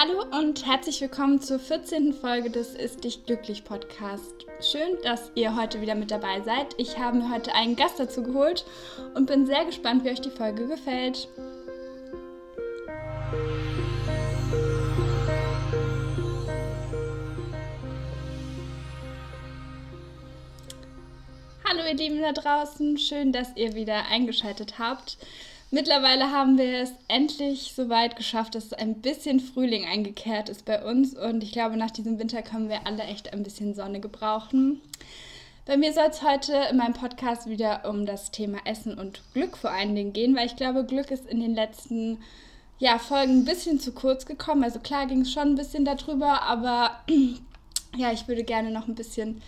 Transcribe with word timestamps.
Hallo 0.00 0.22
und 0.30 0.64
herzlich 0.64 1.00
willkommen 1.00 1.40
zur 1.40 1.58
14. 1.58 2.12
Folge 2.12 2.50
des 2.50 2.76
Ist 2.76 3.02
dich 3.02 3.26
glücklich 3.26 3.64
Podcast. 3.64 4.46
Schön, 4.60 4.96
dass 5.02 5.32
ihr 5.34 5.56
heute 5.56 5.80
wieder 5.80 5.96
mit 5.96 6.12
dabei 6.12 6.40
seid. 6.42 6.68
Ich 6.76 7.00
habe 7.00 7.16
mir 7.16 7.34
heute 7.34 7.52
einen 7.52 7.74
Gast 7.74 7.98
dazu 7.98 8.22
geholt 8.22 8.64
und 9.16 9.26
bin 9.26 9.44
sehr 9.44 9.64
gespannt, 9.64 10.04
wie 10.04 10.10
euch 10.10 10.20
die 10.20 10.30
Folge 10.30 10.68
gefällt. 10.68 11.26
Hallo 21.68 21.82
ihr 21.88 21.96
Lieben 21.96 22.22
da 22.22 22.30
draußen, 22.30 22.98
schön, 22.98 23.32
dass 23.32 23.56
ihr 23.56 23.74
wieder 23.74 24.06
eingeschaltet 24.06 24.78
habt. 24.78 25.18
Mittlerweile 25.70 26.32
haben 26.32 26.56
wir 26.56 26.78
es 26.78 26.92
endlich 27.08 27.74
so 27.76 27.90
weit 27.90 28.16
geschafft, 28.16 28.54
dass 28.54 28.72
ein 28.72 29.02
bisschen 29.02 29.38
Frühling 29.38 29.84
eingekehrt 29.84 30.48
ist 30.48 30.64
bei 30.64 30.82
uns 30.82 31.14
und 31.14 31.42
ich 31.42 31.52
glaube, 31.52 31.76
nach 31.76 31.90
diesem 31.90 32.18
Winter 32.18 32.40
können 32.40 32.70
wir 32.70 32.86
alle 32.86 33.02
echt 33.02 33.34
ein 33.34 33.42
bisschen 33.42 33.74
Sonne 33.74 34.00
gebrauchen. 34.00 34.80
Bei 35.66 35.76
mir 35.76 35.92
soll 35.92 36.06
es 36.10 36.22
heute 36.22 36.54
in 36.70 36.78
meinem 36.78 36.94
Podcast 36.94 37.46
wieder 37.46 37.86
um 37.86 38.06
das 38.06 38.30
Thema 38.30 38.56
Essen 38.64 38.98
und 38.98 39.20
Glück 39.34 39.58
vor 39.58 39.70
allen 39.70 39.94
Dingen 39.94 40.14
gehen, 40.14 40.34
weil 40.34 40.46
ich 40.46 40.56
glaube, 40.56 40.86
Glück 40.86 41.10
ist 41.10 41.26
in 41.26 41.40
den 41.40 41.54
letzten 41.54 42.16
ja, 42.78 42.98
Folgen 42.98 43.40
ein 43.40 43.44
bisschen 43.44 43.78
zu 43.78 43.92
kurz 43.92 44.24
gekommen. 44.24 44.64
Also 44.64 44.78
klar 44.78 45.06
ging 45.06 45.20
es 45.20 45.32
schon 45.32 45.48
ein 45.48 45.56
bisschen 45.56 45.84
darüber, 45.84 46.44
aber 46.44 46.92
ja, 47.96 48.10
ich 48.10 48.26
würde 48.26 48.44
gerne 48.44 48.70
noch 48.70 48.88
ein 48.88 48.94
bisschen 48.94 49.42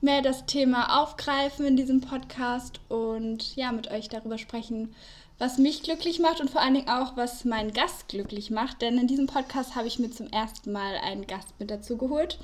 mehr 0.00 0.22
das 0.22 0.46
Thema 0.46 1.02
aufgreifen 1.02 1.66
in 1.66 1.76
diesem 1.76 2.00
Podcast 2.00 2.80
und 2.88 3.54
ja, 3.56 3.70
mit 3.70 3.90
euch 3.90 4.08
darüber 4.08 4.38
sprechen, 4.38 4.94
was 5.38 5.58
mich 5.58 5.82
glücklich 5.82 6.18
macht 6.18 6.40
und 6.40 6.50
vor 6.50 6.60
allen 6.60 6.74
Dingen 6.74 6.88
auch, 6.88 7.16
was 7.16 7.44
meinen 7.44 7.72
Gast 7.72 8.08
glücklich 8.08 8.50
macht. 8.50 8.82
Denn 8.82 8.98
in 8.98 9.06
diesem 9.06 9.26
Podcast 9.26 9.76
habe 9.76 9.86
ich 9.86 9.98
mir 9.98 10.10
zum 10.10 10.28
ersten 10.28 10.72
Mal 10.72 10.96
einen 10.96 11.26
Gast 11.26 11.48
mit 11.58 11.70
dazu 11.70 11.96
geholt. 11.96 12.38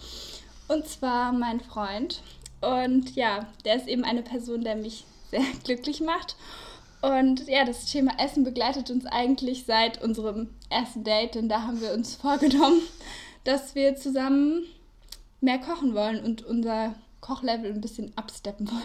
Und 0.68 0.86
zwar 0.86 1.32
mein 1.32 1.60
Freund. 1.60 2.22
Und 2.60 3.14
ja, 3.16 3.46
der 3.64 3.76
ist 3.76 3.88
eben 3.88 4.04
eine 4.04 4.22
Person, 4.22 4.62
der 4.62 4.76
mich 4.76 5.04
sehr 5.30 5.44
glücklich 5.64 6.00
macht. 6.00 6.36
Und 7.02 7.48
ja, 7.48 7.64
das 7.64 7.84
Thema 7.84 8.12
Essen 8.18 8.44
begleitet 8.44 8.90
uns 8.90 9.04
eigentlich 9.04 9.66
seit 9.66 10.02
unserem 10.02 10.48
ersten 10.70 11.04
Date, 11.04 11.34
denn 11.34 11.50
da 11.50 11.62
haben 11.62 11.80
wir 11.82 11.92
uns 11.92 12.14
vorgenommen, 12.22 12.80
dass 13.42 13.74
wir 13.74 13.96
zusammen 13.96 14.62
mehr 15.40 15.58
kochen 15.58 15.94
wollen 15.94 16.24
und 16.24 16.42
unser 16.44 16.94
Kochlevel 17.20 17.72
ein 17.72 17.82
bisschen 17.82 18.16
absteppen 18.16 18.70
wollen. 18.70 18.82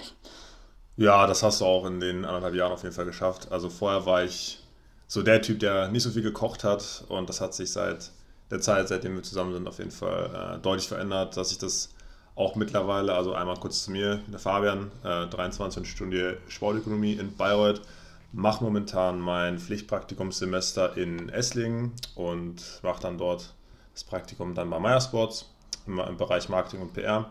Ja, 0.99 1.27
das 1.27 1.43
hast 1.43 1.61
du 1.61 1.65
auch 1.65 1.85
in 1.85 2.01
den 2.01 2.25
anderthalb 2.25 2.55
Jahren 2.55 2.73
auf 2.73 2.83
jeden 2.83 2.93
Fall 2.93 3.05
geschafft. 3.05 3.53
Also 3.53 3.69
vorher 3.69 4.05
war 4.05 4.25
ich 4.25 4.59
so 5.07 5.23
der 5.23 5.41
Typ, 5.41 5.61
der 5.61 5.87
nicht 5.87 6.03
so 6.03 6.09
viel 6.09 6.21
gekocht 6.21 6.65
hat 6.65 7.05
und 7.07 7.29
das 7.29 7.39
hat 7.39 7.53
sich 7.53 7.71
seit 7.71 8.11
der 8.51 8.59
Zeit, 8.59 8.89
seitdem 8.89 9.15
wir 9.15 9.23
zusammen 9.23 9.53
sind, 9.53 9.65
auf 9.65 9.77
jeden 9.77 9.91
Fall 9.91 10.57
äh, 10.57 10.61
deutlich 10.61 10.89
verändert, 10.89 11.37
dass 11.37 11.53
ich 11.53 11.57
das 11.57 11.93
auch 12.35 12.55
mittlerweile, 12.55 13.13
also 13.13 13.33
einmal 13.33 13.55
kurz 13.55 13.85
zu 13.85 13.91
mir, 13.91 14.19
der 14.27 14.39
Fabian, 14.39 14.91
äh, 15.05 15.27
23 15.27 15.89
Stunden 15.89 16.35
Sportökonomie 16.49 17.13
in 17.13 17.33
Bayreuth, 17.33 17.81
mache 18.33 18.61
momentan 18.61 19.21
mein 19.21 19.57
Pflichtpraktikumssemester 19.57 20.97
in 20.97 21.29
Esslingen 21.29 21.93
und 22.15 22.61
mache 22.83 23.03
dann 23.03 23.17
dort 23.17 23.53
das 23.93 24.03
Praktikum 24.03 24.53
dann 24.53 24.69
bei 24.69 24.79
Meiersports 24.79 25.45
im, 25.87 25.97
im 25.97 26.17
Bereich 26.17 26.49
Marketing 26.49 26.81
und 26.81 26.91
PR 26.91 27.29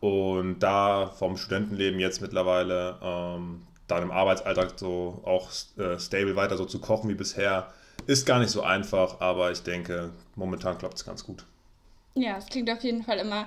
und 0.00 0.60
da 0.60 1.12
vom 1.18 1.36
Studentenleben 1.36 2.00
jetzt 2.00 2.20
mittlerweile 2.20 2.98
ähm, 3.02 3.62
dann 3.88 4.02
im 4.02 4.10
Arbeitsalltag 4.10 4.78
so 4.78 5.22
auch 5.24 5.50
äh, 5.78 5.98
stable 5.98 6.36
weiter 6.36 6.56
so 6.56 6.64
zu 6.64 6.80
kochen 6.80 7.08
wie 7.08 7.14
bisher, 7.14 7.72
ist 8.06 8.26
gar 8.26 8.38
nicht 8.38 8.50
so 8.50 8.62
einfach, 8.62 9.20
aber 9.20 9.50
ich 9.50 9.62
denke, 9.62 10.10
momentan 10.34 10.78
klappt 10.78 10.94
es 10.98 11.04
ganz 11.04 11.24
gut. 11.24 11.44
Ja, 12.14 12.38
es 12.38 12.46
klingt 12.46 12.70
auf 12.70 12.82
jeden 12.82 13.02
Fall 13.02 13.18
immer 13.18 13.46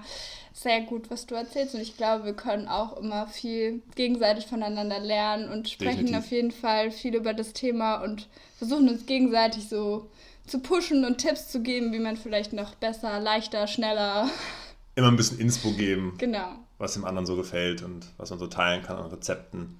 sehr 0.53 0.81
gut, 0.81 1.09
was 1.09 1.25
du 1.25 1.35
erzählst. 1.35 1.73
Und 1.73 1.81
ich 1.81 1.97
glaube, 1.97 2.25
wir 2.25 2.33
können 2.33 2.67
auch 2.67 2.97
immer 2.97 3.27
viel 3.27 3.81
gegenseitig 3.95 4.45
voneinander 4.45 4.99
lernen 4.99 5.49
und 5.49 5.69
sprechen 5.69 6.07
Definitiv. 6.07 6.17
auf 6.17 6.31
jeden 6.31 6.51
Fall 6.51 6.91
viel 6.91 7.15
über 7.15 7.33
das 7.33 7.53
Thema 7.53 8.03
und 8.03 8.27
versuchen 8.57 8.89
uns 8.89 9.05
gegenseitig 9.05 9.67
so 9.67 10.07
zu 10.45 10.59
pushen 10.59 11.05
und 11.05 11.17
Tipps 11.17 11.47
zu 11.47 11.61
geben, 11.61 11.93
wie 11.93 11.99
man 11.99 12.17
vielleicht 12.17 12.53
noch 12.53 12.75
besser, 12.75 13.19
leichter, 13.19 13.67
schneller 13.67 14.29
immer 14.99 15.09
ein 15.09 15.17
bisschen 15.17 15.39
Inspo 15.39 15.71
geben. 15.71 16.15
Genau. 16.17 16.55
Was 16.77 16.93
dem 16.93 17.05
anderen 17.05 17.25
so 17.25 17.35
gefällt 17.35 17.81
und 17.81 18.05
was 18.17 18.29
man 18.29 18.39
so 18.39 18.47
teilen 18.47 18.83
kann 18.83 18.97
an 18.97 19.07
Rezepten, 19.07 19.79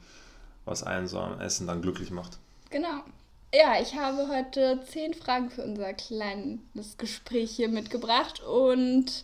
was 0.65 0.83
einen 0.83 1.07
so 1.07 1.19
am 1.19 1.39
Essen 1.39 1.67
dann 1.67 1.81
glücklich 1.81 2.11
macht. 2.11 2.39
Genau. 2.69 3.03
Ja, 3.53 3.81
ich 3.81 3.95
habe 3.95 4.27
heute 4.27 4.79
zehn 4.87 5.13
Fragen 5.15 5.49
für 5.49 5.63
unser 5.63 5.93
kleines 5.93 6.97
Gespräch 6.97 7.51
hier 7.51 7.67
mitgebracht 7.67 8.43
und 8.43 9.23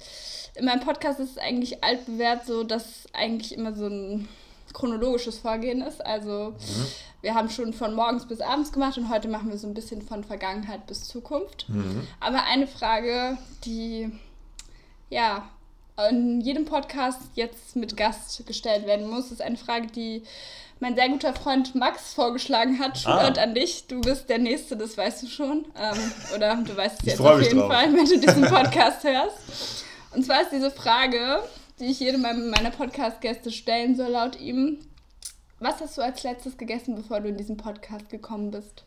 in 0.55 0.65
meinem 0.65 0.79
Podcast 0.79 1.19
ist 1.19 1.31
es 1.31 1.37
eigentlich 1.37 1.83
altbewährt 1.83 2.45
so, 2.47 2.63
dass 2.63 3.05
eigentlich 3.13 3.53
immer 3.53 3.75
so 3.75 3.85
ein 3.85 4.27
chronologisches 4.73 5.37
Vorgehen 5.37 5.81
ist. 5.81 6.03
Also 6.03 6.55
mhm. 6.57 6.85
wir 7.21 7.35
haben 7.35 7.49
schon 7.49 7.73
von 7.73 7.93
morgens 7.93 8.27
bis 8.27 8.41
abends 8.41 8.71
gemacht 8.71 8.97
und 8.97 9.09
heute 9.09 9.27
machen 9.27 9.49
wir 9.49 9.57
so 9.59 9.67
ein 9.67 9.75
bisschen 9.75 10.01
von 10.01 10.23
Vergangenheit 10.23 10.87
bis 10.87 11.03
Zukunft. 11.07 11.69
Mhm. 11.69 12.07
Aber 12.19 12.43
eine 12.45 12.65
Frage, 12.65 13.37
die 13.63 14.11
ja 15.09 15.47
in 16.09 16.41
jedem 16.41 16.65
Podcast 16.65 17.21
jetzt 17.35 17.75
mit 17.75 17.95
Gast 17.95 18.45
gestellt 18.45 18.85
werden 18.85 19.09
muss. 19.09 19.25
Das 19.25 19.33
ist 19.33 19.41
eine 19.41 19.57
Frage, 19.57 19.87
die 19.87 20.23
mein 20.79 20.95
sehr 20.95 21.09
guter 21.09 21.33
Freund 21.33 21.73
Max 21.75 22.13
vorgeschlagen 22.13 22.79
hat. 22.79 22.97
Shoutout 22.97 23.39
ah. 23.39 23.43
an 23.43 23.55
dich. 23.55 23.87
Du 23.87 24.01
bist 24.01 24.29
der 24.29 24.39
Nächste, 24.39 24.75
das 24.75 24.97
weißt 24.97 25.23
du 25.23 25.27
schon. 25.27 25.65
Ähm, 25.77 26.11
oder 26.35 26.55
du 26.57 26.75
weißt 26.75 26.99
es 26.99 27.05
jetzt 27.05 27.21
auf 27.21 27.41
jeden 27.41 27.59
drauf. 27.59 27.71
Fall, 27.71 27.93
wenn 27.93 28.05
du 28.05 28.19
diesen 28.19 28.43
Podcast 28.49 29.03
hörst. 29.03 29.85
Und 30.13 30.25
zwar 30.25 30.41
ist 30.41 30.51
diese 30.51 30.71
Frage, 30.71 31.41
die 31.79 31.85
ich 31.85 31.99
jedem 31.99 32.21
meiner 32.21 32.71
Podcast-Gäste 32.71 33.51
stellen 33.51 33.95
soll, 33.95 34.09
laut 34.09 34.39
ihm. 34.39 34.79
Was 35.59 35.79
hast 35.79 35.97
du 35.97 36.01
als 36.01 36.23
letztes 36.23 36.57
gegessen, 36.57 36.95
bevor 36.95 37.21
du 37.21 37.29
in 37.29 37.37
diesen 37.37 37.55
Podcast 37.55 38.09
gekommen 38.09 38.51
bist? 38.51 38.83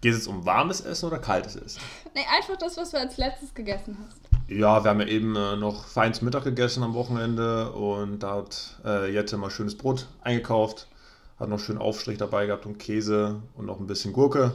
Geht 0.00 0.14
es 0.14 0.26
um 0.26 0.44
warmes 0.44 0.80
Essen 0.80 1.06
oder 1.06 1.18
kaltes 1.18 1.56
Essen? 1.56 1.80
Nee, 2.14 2.24
einfach 2.36 2.56
das, 2.56 2.76
was 2.76 2.90
du 2.90 2.98
als 2.98 3.16
letztes 3.16 3.54
gegessen 3.54 3.96
hast. 4.04 4.27
Ja, 4.48 4.82
wir 4.82 4.88
haben 4.88 5.00
ja 5.00 5.06
eben 5.06 5.36
äh, 5.36 5.56
noch 5.56 5.84
feins 5.84 6.22
Mittag 6.22 6.44
gegessen 6.44 6.82
am 6.82 6.94
Wochenende 6.94 7.70
und 7.72 8.20
da 8.20 8.36
hat 8.36 8.80
äh, 8.82 9.12
Jette 9.12 9.36
mal 9.36 9.50
schönes 9.50 9.76
Brot 9.76 10.06
eingekauft, 10.22 10.86
hat 11.38 11.50
noch 11.50 11.60
schön 11.60 11.76
Aufstrich 11.76 12.16
dabei 12.16 12.46
gehabt 12.46 12.64
und 12.64 12.78
Käse 12.78 13.42
und 13.56 13.66
noch 13.66 13.78
ein 13.78 13.86
bisschen 13.86 14.14
Gurke 14.14 14.52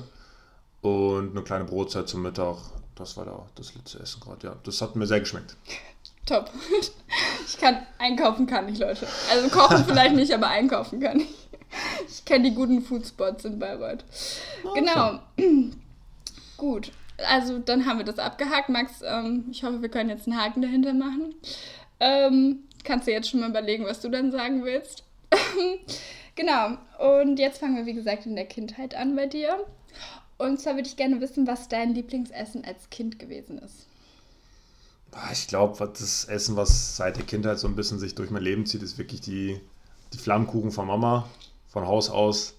und 0.81 1.31
eine 1.31 1.43
kleine 1.43 1.65
Brotzeit 1.65 2.09
zum 2.09 2.23
Mittag. 2.23 2.57
Das 2.95 3.17
war 3.17 3.25
da 3.25 3.45
das 3.53 3.75
letzte 3.75 3.99
Essen 3.99 4.19
gerade, 4.19 4.47
ja. 4.47 4.55
Das 4.63 4.81
hat 4.81 4.95
mir 4.95 5.05
sehr 5.05 5.19
geschmeckt. 5.19 5.55
Top. 6.25 6.49
Ich 7.45 7.57
kann 7.59 7.85
einkaufen 7.99 8.47
kann 8.47 8.69
ich, 8.69 8.79
Leute. 8.79 9.05
Also 9.29 9.49
kochen 9.49 9.85
vielleicht 9.87 10.15
nicht, 10.15 10.33
aber 10.33 10.47
einkaufen 10.47 10.99
kann 11.01 11.19
ich. 11.19 11.49
Ich 12.07 12.25
kenne 12.25 12.49
die 12.49 12.55
guten 12.55 12.81
Foodspots 12.81 13.45
in 13.45 13.59
Bayreuth. 13.59 14.03
Okay. 14.63 14.79
Genau. 14.79 15.19
Gut 16.57 16.91
also 17.17 17.59
dann 17.59 17.85
haben 17.85 17.99
wir 17.99 18.05
das 18.05 18.19
abgehakt. 18.19 18.69
Max, 18.69 19.01
ähm, 19.03 19.45
ich 19.51 19.63
hoffe, 19.63 19.81
wir 19.81 19.89
können 19.89 20.09
jetzt 20.09 20.27
einen 20.27 20.37
Haken 20.39 20.61
dahinter 20.61 20.93
machen. 20.93 21.35
Ähm, 21.99 22.63
kannst 22.83 23.07
du 23.07 23.11
jetzt 23.11 23.29
schon 23.29 23.39
mal 23.39 23.49
überlegen, 23.49 23.85
was 23.85 24.01
du 24.01 24.09
dann 24.09 24.31
sagen 24.31 24.63
willst? 24.63 25.03
genau. 26.35 26.77
Und 26.99 27.37
jetzt 27.37 27.59
fangen 27.59 27.75
wir, 27.75 27.85
wie 27.85 27.93
gesagt, 27.93 28.25
in 28.25 28.35
der 28.35 28.45
Kindheit 28.45 28.95
an 28.95 29.15
bei 29.15 29.27
dir. 29.27 29.65
Und 30.37 30.59
zwar 30.59 30.75
würde 30.75 30.87
ich 30.87 30.97
gerne 30.97 31.21
wissen, 31.21 31.47
was 31.47 31.69
dein 31.69 31.93
Lieblingsessen 31.93 32.65
als 32.65 32.89
Kind 32.89 33.19
gewesen 33.19 33.59
ist. 33.59 33.87
Ah, 35.11 35.29
ich 35.31 35.47
glaube, 35.47 35.77
das 35.77 36.25
Essen, 36.25 36.55
was 36.55 36.97
seit 36.97 37.17
der 37.17 37.25
Kindheit 37.25 37.59
so 37.59 37.67
ein 37.67 37.75
bisschen 37.75 37.99
sich 37.99 38.15
durch 38.15 38.31
mein 38.31 38.41
Leben 38.41 38.65
zieht, 38.65 38.81
ist 38.81 38.97
wirklich 38.97 39.21
die, 39.21 39.61
die 40.11 40.17
Flammkuchen 40.17 40.71
von 40.71 40.87
Mama, 40.87 41.29
von 41.67 41.85
Haus 41.85 42.09
aus. 42.09 42.55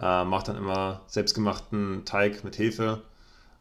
Äh, 0.00 0.24
macht 0.24 0.46
dann 0.48 0.56
immer 0.56 1.00
selbstgemachten 1.08 2.04
Teig 2.04 2.44
mit 2.44 2.58
Hefe 2.58 3.02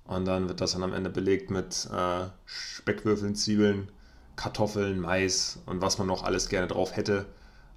und 0.08 0.26
dann 0.26 0.48
wird 0.48 0.62
das 0.62 0.74
dann 0.74 0.84
am 0.84 0.94
Ende 0.94 1.10
belegt 1.10 1.50
mit 1.50 1.88
äh, 1.92 2.28
Speckwürfeln, 2.46 3.36
Zwiebeln, 3.36 3.90
Kartoffeln, 4.36 5.00
Mais 5.00 5.60
und 5.66 5.82
was 5.82 5.98
man 5.98 6.08
noch 6.08 6.24
alles 6.24 6.50
gerne 6.50 6.68
drauf 6.68 6.96
hätte. 6.96 7.26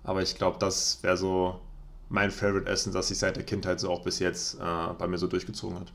Aber 0.04 0.22
ich 0.22 0.36
glaube, 0.36 0.58
das 0.58 1.02
wäre 1.02 1.16
so 1.16 1.60
mein 2.08 2.30
Favorite-Essen, 2.30 2.92
das 2.92 3.08
sich 3.08 3.18
seit 3.18 3.36
der 3.36 3.44
Kindheit 3.44 3.80
so 3.80 3.90
auch 3.90 4.02
bis 4.02 4.18
jetzt 4.18 4.54
äh, 4.54 4.92
bei 4.98 5.06
mir 5.06 5.18
so 5.18 5.26
durchgezogen 5.26 5.78
hat. 5.78 5.92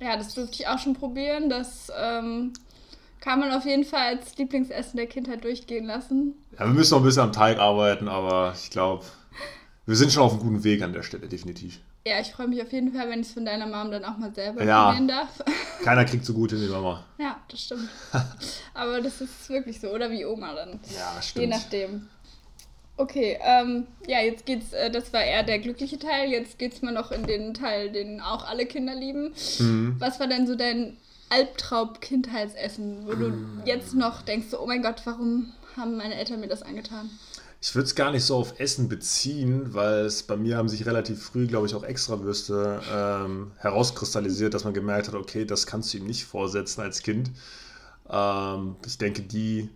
Ja, 0.00 0.16
das 0.16 0.34
durfte 0.34 0.62
ich 0.62 0.68
auch 0.68 0.78
schon 0.78 0.94
probieren. 0.94 1.48
Das 1.48 1.90
ähm, 1.96 2.52
kann 3.20 3.40
man 3.40 3.52
auf 3.52 3.64
jeden 3.64 3.84
Fall 3.84 4.16
als 4.16 4.36
Lieblingsessen 4.36 4.96
der 4.96 5.06
Kindheit 5.06 5.44
durchgehen 5.44 5.86
lassen. 5.86 6.34
Ja, 6.52 6.66
wir 6.66 6.74
müssen 6.74 6.92
noch 6.92 7.00
ein 7.00 7.04
bisschen 7.04 7.22
am 7.22 7.32
Teig 7.32 7.58
arbeiten, 7.58 8.08
aber 8.08 8.54
ich 8.56 8.70
glaube, 8.70 9.04
wir 9.86 9.96
sind 9.96 10.12
schon 10.12 10.22
auf 10.22 10.32
einem 10.32 10.42
guten 10.42 10.64
Weg 10.64 10.82
an 10.82 10.92
der 10.92 11.02
Stelle, 11.02 11.28
definitiv. 11.28 11.80
Ja, 12.08 12.20
ich 12.20 12.32
freue 12.32 12.48
mich 12.48 12.62
auf 12.62 12.72
jeden 12.72 12.94
Fall, 12.94 13.10
wenn 13.10 13.20
ich 13.20 13.26
es 13.26 13.34
von 13.34 13.44
deiner 13.44 13.66
Mom 13.66 13.90
dann 13.90 14.02
auch 14.04 14.16
mal 14.16 14.34
selber 14.34 14.64
ja, 14.64 14.86
probieren 14.86 15.08
darf. 15.08 15.28
Keiner 15.84 16.06
kriegt 16.06 16.24
so 16.24 16.32
gut 16.32 16.52
in 16.52 16.60
die 16.60 16.68
Mama. 16.68 17.04
Ja, 17.18 17.36
das 17.48 17.60
stimmt. 17.60 17.88
Aber 18.74 19.02
das 19.02 19.20
ist 19.20 19.48
wirklich 19.50 19.78
so, 19.78 19.88
oder 19.88 20.10
wie 20.10 20.24
Oma 20.24 20.54
dann. 20.54 20.80
Ja, 20.96 21.20
stimmt. 21.20 21.42
Je 21.42 21.46
nachdem. 21.50 22.08
Okay, 22.96 23.38
ähm, 23.42 23.86
ja, 24.06 24.20
jetzt 24.20 24.46
geht's, 24.46 24.72
äh, 24.72 24.90
das 24.90 25.12
war 25.12 25.22
eher 25.22 25.42
der 25.42 25.58
glückliche 25.58 25.98
Teil, 25.98 26.30
jetzt 26.30 26.58
geht's 26.58 26.80
mal 26.80 26.92
noch 26.92 27.12
in 27.12 27.26
den 27.26 27.52
Teil, 27.52 27.92
den 27.92 28.20
auch 28.20 28.48
alle 28.48 28.64
Kinder 28.64 28.94
lieben. 28.94 29.34
Mhm. 29.58 29.96
Was 29.98 30.18
war 30.18 30.28
denn 30.28 30.46
so 30.46 30.54
dein 30.56 30.96
Albtraum-Kindheitsessen, 31.30 33.06
wo 33.06 33.12
du 33.12 33.28
mm. 33.28 33.62
jetzt 33.66 33.94
noch 33.94 34.22
denkst, 34.22 34.48
oh 34.58 34.66
mein 34.66 34.82
Gott, 34.82 35.02
warum 35.04 35.52
haben 35.76 35.98
meine 35.98 36.14
Eltern 36.14 36.40
mir 36.40 36.48
das 36.48 36.62
angetan? 36.62 37.10
Ich 37.60 37.74
würde 37.74 37.86
es 37.86 37.94
gar 37.96 38.12
nicht 38.12 38.24
so 38.24 38.36
auf 38.36 38.60
Essen 38.60 38.88
beziehen, 38.88 39.74
weil 39.74 40.04
es 40.06 40.22
bei 40.22 40.36
mir 40.36 40.56
haben 40.56 40.68
sich 40.68 40.86
relativ 40.86 41.24
früh, 41.24 41.48
glaube 41.48 41.66
ich, 41.66 41.74
auch 41.74 41.82
Extrawürste 41.82 42.80
ähm, 42.92 43.50
herauskristallisiert, 43.58 44.54
dass 44.54 44.62
man 44.64 44.74
gemerkt 44.74 45.08
hat, 45.08 45.14
okay, 45.14 45.44
das 45.44 45.66
kannst 45.66 45.92
du 45.92 45.98
ihm 45.98 46.06
nicht 46.06 46.24
vorsetzen 46.24 46.82
als 46.82 47.02
Kind. 47.02 47.32
Ähm, 48.08 48.76
ich 48.86 48.96
denke, 48.98 49.22
die 49.22 49.70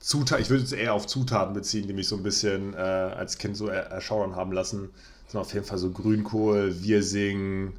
Zutaten, 0.00 0.42
ich 0.42 0.50
würde 0.50 0.64
es 0.64 0.72
eher 0.72 0.94
auf 0.94 1.06
Zutaten 1.06 1.54
beziehen, 1.54 1.86
die 1.86 1.92
mich 1.92 2.08
so 2.08 2.16
ein 2.16 2.22
bisschen 2.24 2.74
äh, 2.74 2.78
als 2.78 3.38
Kind 3.38 3.56
so 3.56 3.68
er 3.68 3.84
erschaudern 3.90 4.34
haben 4.34 4.52
lassen. 4.52 4.90
Das 5.24 5.32
sind 5.32 5.40
auf 5.40 5.54
jeden 5.54 5.66
Fall 5.66 5.78
so 5.78 5.90
Grünkohl, 5.90 6.82
Wirsing. 6.82 7.74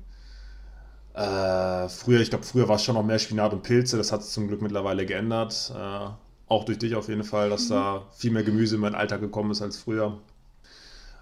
Äh, 1.14 1.90
früher, 1.90 2.22
ich 2.22 2.30
glaube, 2.30 2.46
früher 2.46 2.70
war 2.70 2.78
es 2.78 2.84
schon 2.84 2.96
noch 2.96 3.04
mehr 3.04 3.20
Spinat 3.20 3.52
und 3.52 3.64
Pilze. 3.64 3.98
Das 3.98 4.12
hat 4.12 4.24
sich 4.24 4.32
zum 4.32 4.48
Glück 4.48 4.62
mittlerweile 4.62 5.06
geändert. 5.06 5.74
Äh, 5.76 6.10
auch 6.50 6.66
durch 6.66 6.80
dich 6.80 6.96
auf 6.96 7.08
jeden 7.08 7.24
Fall, 7.24 7.50
dass 7.50 7.66
mhm. 7.66 7.74
da 7.74 8.08
viel 8.12 8.32
mehr 8.32 8.44
Gemüse 8.44 8.76
in 8.76 8.82
meinen 8.82 8.96
Alltag 8.96 9.22
gekommen 9.22 9.52
ist 9.52 9.62
als 9.62 9.78
früher. 9.78 10.20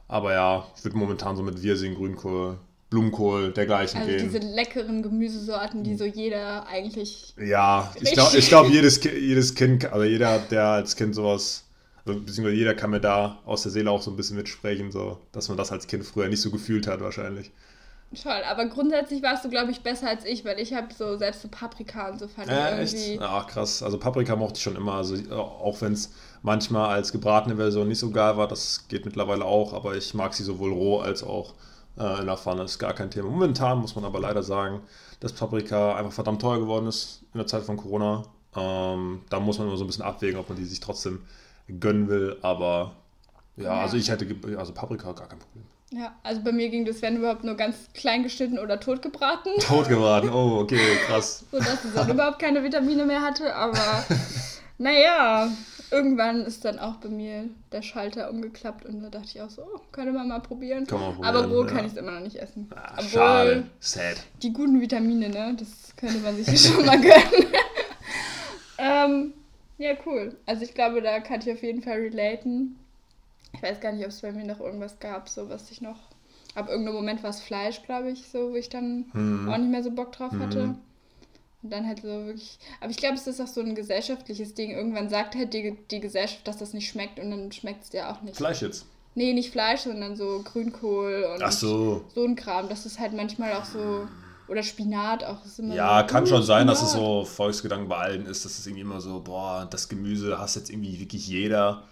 Aber 0.07 0.33
ja, 0.33 0.65
ich 0.75 0.83
würde 0.83 0.97
momentan 0.97 1.35
so 1.35 1.44
mit 1.44 1.62
Wirsing, 1.62 1.95
Grünkohl, 1.95 2.57
Blumenkohl, 2.89 3.51
dergleichen 3.51 4.00
also 4.00 4.09
gehen. 4.09 4.24
diese 4.24 4.39
leckeren 4.39 5.03
Gemüsesorten, 5.03 5.83
die 5.83 5.95
so 5.95 6.06
jeder 6.06 6.65
eigentlich. 6.68 7.33
Ja, 7.38 7.94
ich 8.00 8.13
glaube, 8.13 8.39
glaub, 8.39 8.69
jedes, 8.69 9.03
jedes 9.03 9.53
Kind, 9.53 9.85
also 9.91 10.06
jeder, 10.06 10.39
der 10.39 10.68
als 10.68 10.95
Kind 10.95 11.13
sowas, 11.13 11.65
also 12.06 12.21
beziehungsweise 12.21 12.56
jeder 12.56 12.74
kann 12.74 12.91
mir 12.91 13.01
da 13.01 13.39
aus 13.45 13.63
der 13.63 13.74
Seele 13.74 13.91
auch 13.91 14.01
so 14.01 14.12
ein 14.12 14.15
bisschen 14.15 14.38
mitsprechen, 14.38 14.94
so, 14.94 15.19
dass 15.33 15.50
man 15.50 15.57
das 15.57 15.74
als 15.74 15.88
Kind 15.88 16.06
früher 16.06 16.29
nicht 16.29 16.41
so 16.41 16.50
gefühlt 16.50 16.88
hat, 16.88 17.01
wahrscheinlich. 17.01 17.51
Toll, 18.15 18.42
aber 18.50 18.68
grundsätzlich 18.68 19.21
warst 19.21 19.44
du, 19.44 19.50
glaube 19.50 19.71
ich, 19.71 19.81
besser 19.81 20.07
als 20.07 20.24
ich, 20.24 20.45
weil 20.45 20.59
ich 20.59 20.74
habe 20.74 20.88
so 20.98 21.18
selbst 21.18 21.42
so 21.42 21.50
Paprika 21.50 22.09
und 22.09 22.19
so 22.19 22.27
fand 22.30 22.50
äh, 22.50 22.83
ich 22.83 22.94
irgendwie. 22.94 23.12
Echt? 23.13 23.21
Ach 23.21 23.48
krass, 23.48 23.83
also 23.83 24.00
Paprika 24.00 24.36
mochte 24.38 24.57
ich 24.57 24.63
schon 24.63 24.77
immer, 24.77 24.94
also 24.94 25.15
auch 25.33 25.81
wenn 25.81 25.92
es 25.92 26.13
manchmal 26.42 26.89
als 26.89 27.12
gebratene 27.12 27.57
Version 27.57 27.89
nicht 27.89 28.00
so 28.00 28.09
geil 28.09 28.38
war, 28.38 28.48
das 28.48 28.88
geht 28.88 29.04
mittlerweile 29.04 29.44
auch, 29.44 29.74
aber 29.74 29.95
ich 29.98 30.13
mag 30.13 30.33
sie 30.33 30.44
sowohl 30.44 30.71
roh 30.71 31.00
als 31.00 31.21
auch 31.21 31.54
äh, 31.98 32.21
in 32.21 32.27
der 32.27 32.38
Pfanne, 32.38 32.63
ist 32.63 32.80
gar 32.80 32.94
kein 32.94 33.12
Thema. 33.12 33.30
Momentan 33.30 33.80
muss 33.80 33.95
man 33.95 34.06
aber 34.06 34.21
leider 34.21 34.42
sagen, 34.42 34.81
dass 35.19 35.33
Paprika 35.33 35.95
einfach 35.95 36.13
verdammt 36.13 36.42
teuer 36.42 36.60
geworden 36.60 36.88
ist 36.88 37.24
in 37.33 37.39
der 37.39 37.48
Zeit 37.48 37.63
von 37.63 37.75
Corona. 37.75 38.24
Ähm, 38.56 39.24
da 39.30 39.42
muss 39.42 39.57
man 39.57 39.68
immer 39.68 39.75
so 39.75 39.83
ein 39.83 39.88
bisschen 39.88 40.06
abwägen, 40.06 40.39
ob 40.39 40.48
man 40.48 40.57
die 40.57 40.65
sich 40.65 40.80
trotzdem 40.80 41.24
gönnen 41.68 42.07
will, 42.07 42.38
aber 42.42 42.94
ja, 43.57 43.63
ja. 43.65 43.81
also 43.81 43.98
ich 43.98 44.10
hätte, 44.10 44.33
also 44.57 44.74
Paprika 44.74 45.12
gar 45.12 45.27
kein 45.27 45.39
Problem. 45.39 45.65
Ja, 45.92 46.13
also 46.22 46.42
bei 46.42 46.51
mir 46.51 46.69
ging 46.69 46.84
das, 46.84 47.01
wenn 47.01 47.18
überhaupt, 47.18 47.45
nur 47.45 47.56
ganz 47.56 47.88
klein 47.94 48.24
geschnitten 48.24 48.60
oder 48.60 48.80
totgebraten. 48.80 49.54
Totgebraten, 49.60 50.30
oh, 50.30 50.60
okay, 50.60 50.80
krass. 51.06 51.45
so 51.51 51.60
dass 51.60 51.86
es 51.86 51.94
dann 51.94 52.10
überhaupt 52.10 52.39
keine 52.39 52.62
Vitamine 52.63 53.06
mehr 53.06 53.22
hatte, 53.22 53.56
aber 53.56 54.04
naja, 54.78 55.50
irgendwann 55.89 56.44
ist 56.44 56.66
dann 56.66 56.78
auch 56.78 56.98
bei 56.98 57.07
mir 57.07 57.50
der 57.72 57.81
Schalter 57.81 58.30
umgeklappt 58.30 58.86
und 58.86 59.01
da 59.01 59.10
dachte 59.10 59.28
ich 59.34 59.42
auch 59.42 59.50
so, 59.50 59.62
oh, 59.62 59.80
könnte 59.94 60.12
man 60.12 60.28
mal 60.28 60.42
probieren. 60.42 60.86
Kann 60.86 61.00
man 61.00 61.16
probieren 61.16 61.36
aber 61.36 61.48
roh 61.48 61.63
ja. 61.63 61.68
kann 61.68 61.86
ich 61.86 61.94
es 61.94 61.98
immer 61.98 62.12
noch 62.12 62.19
nicht 62.22 62.36
essen. 62.36 62.69
Ah, 62.75 62.92
Obwohl 62.98 63.10
schade, 63.10 63.63
sad. 63.80 64.18
Die 64.42 64.51
guten 64.51 64.81
Vitamine, 64.81 65.30
ne, 65.30 65.56
das 65.57 65.95
könnte 65.95 66.18
man 66.18 66.36
sich 66.36 66.60
schon 66.60 66.86
mal 66.86 67.00
gönnen. 67.00 67.48
ähm, 68.78 69.34
ja, 69.78 69.94
cool. 70.06 70.36
Also 70.45 70.63
ich 70.63 70.74
glaube, 70.74 71.01
da 71.01 71.22
kann 71.22 71.39
ich 71.39 71.50
auf 71.50 71.63
jeden 71.63 71.81
Fall 71.81 71.98
relaten. 72.00 72.78
Ich 73.57 73.63
weiß 73.63 73.80
gar 73.80 73.92
nicht, 73.92 74.06
ob 74.06 74.12
es 74.12 74.21
bei 74.21 74.31
mir 74.31 74.45
noch 74.45 74.59
irgendwas 74.59 75.00
gab, 75.00 75.27
so 75.30 75.50
was 75.50 75.71
ich 75.71 75.81
noch. 75.81 75.98
Ab 76.54 76.69
irgendeinem 76.69 76.95
Moment 76.95 77.24
war 77.24 77.31
es 77.31 77.42
Fleisch, 77.42 77.81
glaube 77.83 78.12
ich, 78.12 78.27
so, 78.30 78.51
wo 78.51 78.56
ich 78.56 78.69
dann 78.69 79.06
hm. 79.12 79.50
auch 79.50 79.57
nicht 79.57 79.71
mehr 79.71 79.83
so 79.83 79.92
Bock 79.92 80.12
drauf 80.12 80.31
hatte. 80.39 80.62
Hm. 80.62 80.77
Und 81.63 81.69
dann 81.71 81.88
halt 81.88 82.01
so 82.01 82.07
wirklich. 82.07 82.59
Aber 82.80 82.92
ich 82.92 82.98
glaube, 82.98 83.15
es 83.15 83.25
ist 83.25 83.42
auch 83.42 83.48
so 83.48 83.62
ein 83.62 83.74
gesellschaftliches 83.74 84.54
Ding. 84.54 84.71
Irgendwann 84.71 85.09
sagt 85.09 85.36
halt 85.36 85.54
die, 85.54 85.75
die 85.89 86.00
Gesellschaft, 86.00 86.48
dass 86.48 86.57
das 86.57 86.74
nicht 86.74 86.88
schmeckt 86.88 87.19
und 87.19 87.31
dann 87.31 87.51
schmeckt 87.51 87.83
es 87.83 87.89
dir 87.89 88.09
auch 88.09 88.21
nicht. 88.21 88.38
Fleisch 88.38 88.62
jetzt? 88.62 88.86
Nee, 89.15 89.33
nicht 89.33 89.51
Fleisch, 89.51 89.81
sondern 89.81 90.15
so 90.15 90.44
Grünkohl 90.44 91.27
und 91.33 91.51
so. 91.51 92.06
so 92.13 92.24
ein 92.24 92.36
Kram. 92.36 92.69
Das 92.69 92.86
ist 92.86 93.00
halt 93.00 93.13
manchmal 93.13 93.53
auch 93.53 93.65
so. 93.65 94.07
Oder 94.48 94.62
Spinat 94.63 95.24
auch. 95.24 95.44
Ist 95.44 95.60
immer 95.60 95.75
ja, 95.75 96.01
so, 96.01 96.07
kann 96.07 96.27
schon 96.27 96.44
sein, 96.44 96.68
Spinat. 96.68 96.75
dass 96.75 96.83
es 96.83 96.92
so 96.94 97.25
Volksgedanken 97.25 97.89
bei 97.89 97.98
allen 97.98 98.27
ist, 98.27 98.45
dass 98.45 98.60
es 98.60 98.68
irgendwie 98.68 98.81
immer 98.81 99.01
so, 99.01 99.19
boah, 99.19 99.68
das 99.69 99.89
Gemüse 99.89 100.38
hast 100.38 100.56
jetzt 100.56 100.69
irgendwie 100.69 101.00
wirklich 101.00 101.27
jeder. 101.27 101.83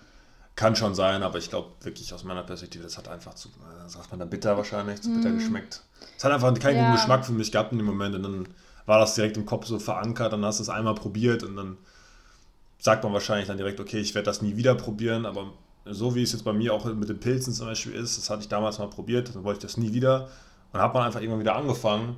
Kann 0.55 0.75
schon 0.75 0.95
sein, 0.95 1.21
aber 1.21 1.37
ich 1.37 1.49
glaube 1.49 1.71
wirklich 1.81 2.13
aus 2.13 2.23
meiner 2.23 2.43
Perspektive, 2.43 2.83
das 2.83 2.97
hat 2.97 3.09
einfach 3.09 3.33
zu, 3.33 3.49
äh, 3.49 3.89
sagt 3.89 4.09
man 4.11 4.19
dann 4.19 4.29
bitter 4.29 4.55
wahrscheinlich, 4.55 5.01
zu 5.01 5.13
bitter 5.13 5.29
mm. 5.29 5.37
geschmeckt. 5.39 5.81
Es 6.17 6.23
hat 6.23 6.31
einfach 6.31 6.53
keinen 6.59 6.77
ja. 6.77 6.83
guten 6.83 6.95
Geschmack 6.95 7.25
für 7.25 7.33
mich 7.33 7.51
gehabt 7.51 7.73
in 7.73 7.77
dem 7.77 7.87
Moment 7.87 8.15
und 8.15 8.23
dann 8.23 8.47
war 8.85 8.99
das 8.99 9.15
direkt 9.15 9.35
im 9.35 9.45
Kopf 9.45 9.65
so 9.65 9.79
verankert, 9.79 10.31
dann 10.31 10.45
hast 10.45 10.59
du 10.59 10.63
es 10.63 10.69
einmal 10.69 10.95
probiert 10.95 11.43
und 11.43 11.57
dann 11.57 11.77
sagt 12.77 13.03
man 13.03 13.11
wahrscheinlich 13.11 13.47
dann 13.47 13.57
direkt, 13.57 13.79
okay, 13.79 13.99
ich 13.99 14.15
werde 14.15 14.25
das 14.25 14.41
nie 14.41 14.55
wieder 14.55 14.75
probieren, 14.75 15.25
aber 15.25 15.51
so 15.85 16.15
wie 16.15 16.23
es 16.23 16.31
jetzt 16.31 16.43
bei 16.43 16.53
mir 16.53 16.73
auch 16.73 16.85
mit 16.85 17.09
den 17.09 17.19
Pilzen 17.19 17.53
zum 17.53 17.67
Beispiel 17.67 17.93
ist, 17.93 18.17
das 18.17 18.29
hatte 18.29 18.41
ich 18.41 18.47
damals 18.47 18.79
mal 18.79 18.89
probiert, 18.89 19.35
dann 19.35 19.43
wollte 19.43 19.57
ich 19.57 19.63
das 19.63 19.77
nie 19.77 19.93
wieder 19.93 20.29
und 20.71 20.79
hat 20.79 20.93
man 20.93 21.03
einfach 21.03 21.19
irgendwann 21.19 21.41
wieder 21.41 21.55
angefangen 21.55 22.17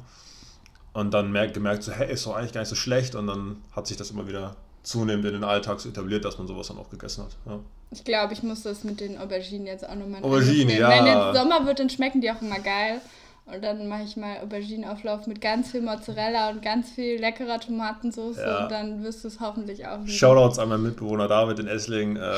und 0.93 1.13
dann 1.13 1.31
merkt, 1.31 1.53
gemerkt, 1.53 1.83
so, 1.83 1.91
hey, 1.91 2.11
ist 2.11 2.25
doch 2.25 2.35
eigentlich 2.35 2.53
gar 2.53 2.61
nicht 2.61 2.69
so 2.69 2.75
schlecht 2.75 3.15
und 3.15 3.27
dann 3.27 3.61
hat 3.71 3.87
sich 3.87 3.97
das 3.97 4.11
immer 4.11 4.27
wieder 4.27 4.55
zunehmend 4.83 5.25
in 5.25 5.33
den 5.33 5.43
Alltag 5.43 5.79
so 5.79 5.89
etabliert, 5.89 6.25
dass 6.25 6.37
man 6.37 6.47
sowas 6.47 6.67
dann 6.67 6.77
auch 6.77 6.89
gegessen 6.89 7.23
hat. 7.23 7.37
Ja. 7.45 7.59
Ich 7.91 8.03
glaube, 8.03 8.33
ich 8.33 8.43
muss 8.43 8.63
das 8.63 8.83
mit 8.83 8.99
den 8.99 9.17
Auberginen 9.17 9.65
jetzt 9.65 9.87
auch 9.87 9.95
nochmal 9.95 10.23
Aubergine, 10.23 10.77
ja. 10.77 10.89
Wenn 10.89 11.05
jetzt 11.05 11.39
Sommer 11.39 11.65
wird, 11.65 11.79
dann 11.79 11.89
schmecken 11.89 12.21
die 12.21 12.29
auch 12.31 12.41
immer 12.41 12.59
geil. 12.59 13.01
Und 13.45 13.63
dann 13.63 13.87
mache 13.87 14.03
ich 14.03 14.17
mal 14.17 14.39
Auberginenauflauf 14.43 15.25
mit 15.25 15.39
ganz 15.39 15.71
viel 15.71 15.81
Mozzarella 15.81 16.49
und 16.49 16.61
ganz 16.61 16.89
viel 16.89 17.17
leckerer 17.17 17.61
Tomatensauce 17.61 18.37
ja. 18.37 18.63
und 18.63 18.71
dann 18.71 19.03
wirst 19.03 19.23
du 19.23 19.29
es 19.29 19.39
hoffentlich 19.39 19.87
auch 19.87 19.99
lieben. 19.99 20.09
Shoutouts 20.09 20.59
an 20.59 20.67
meinen 20.67 20.83
Mitbewohner 20.83 21.29
David 21.29 21.59
in 21.59 21.67
Essling. 21.67 22.17
Äh, 22.17 22.31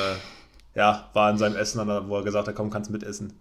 ja, 0.76 1.10
war 1.14 1.32
in 1.32 1.40
seinem 1.40 1.56
Essen, 1.56 1.82
wo 2.08 2.16
er 2.16 2.24
gesagt 2.24 2.48
hat, 2.48 2.54
komm, 2.54 2.70
kannst 2.70 2.92
mitessen. 2.92 3.34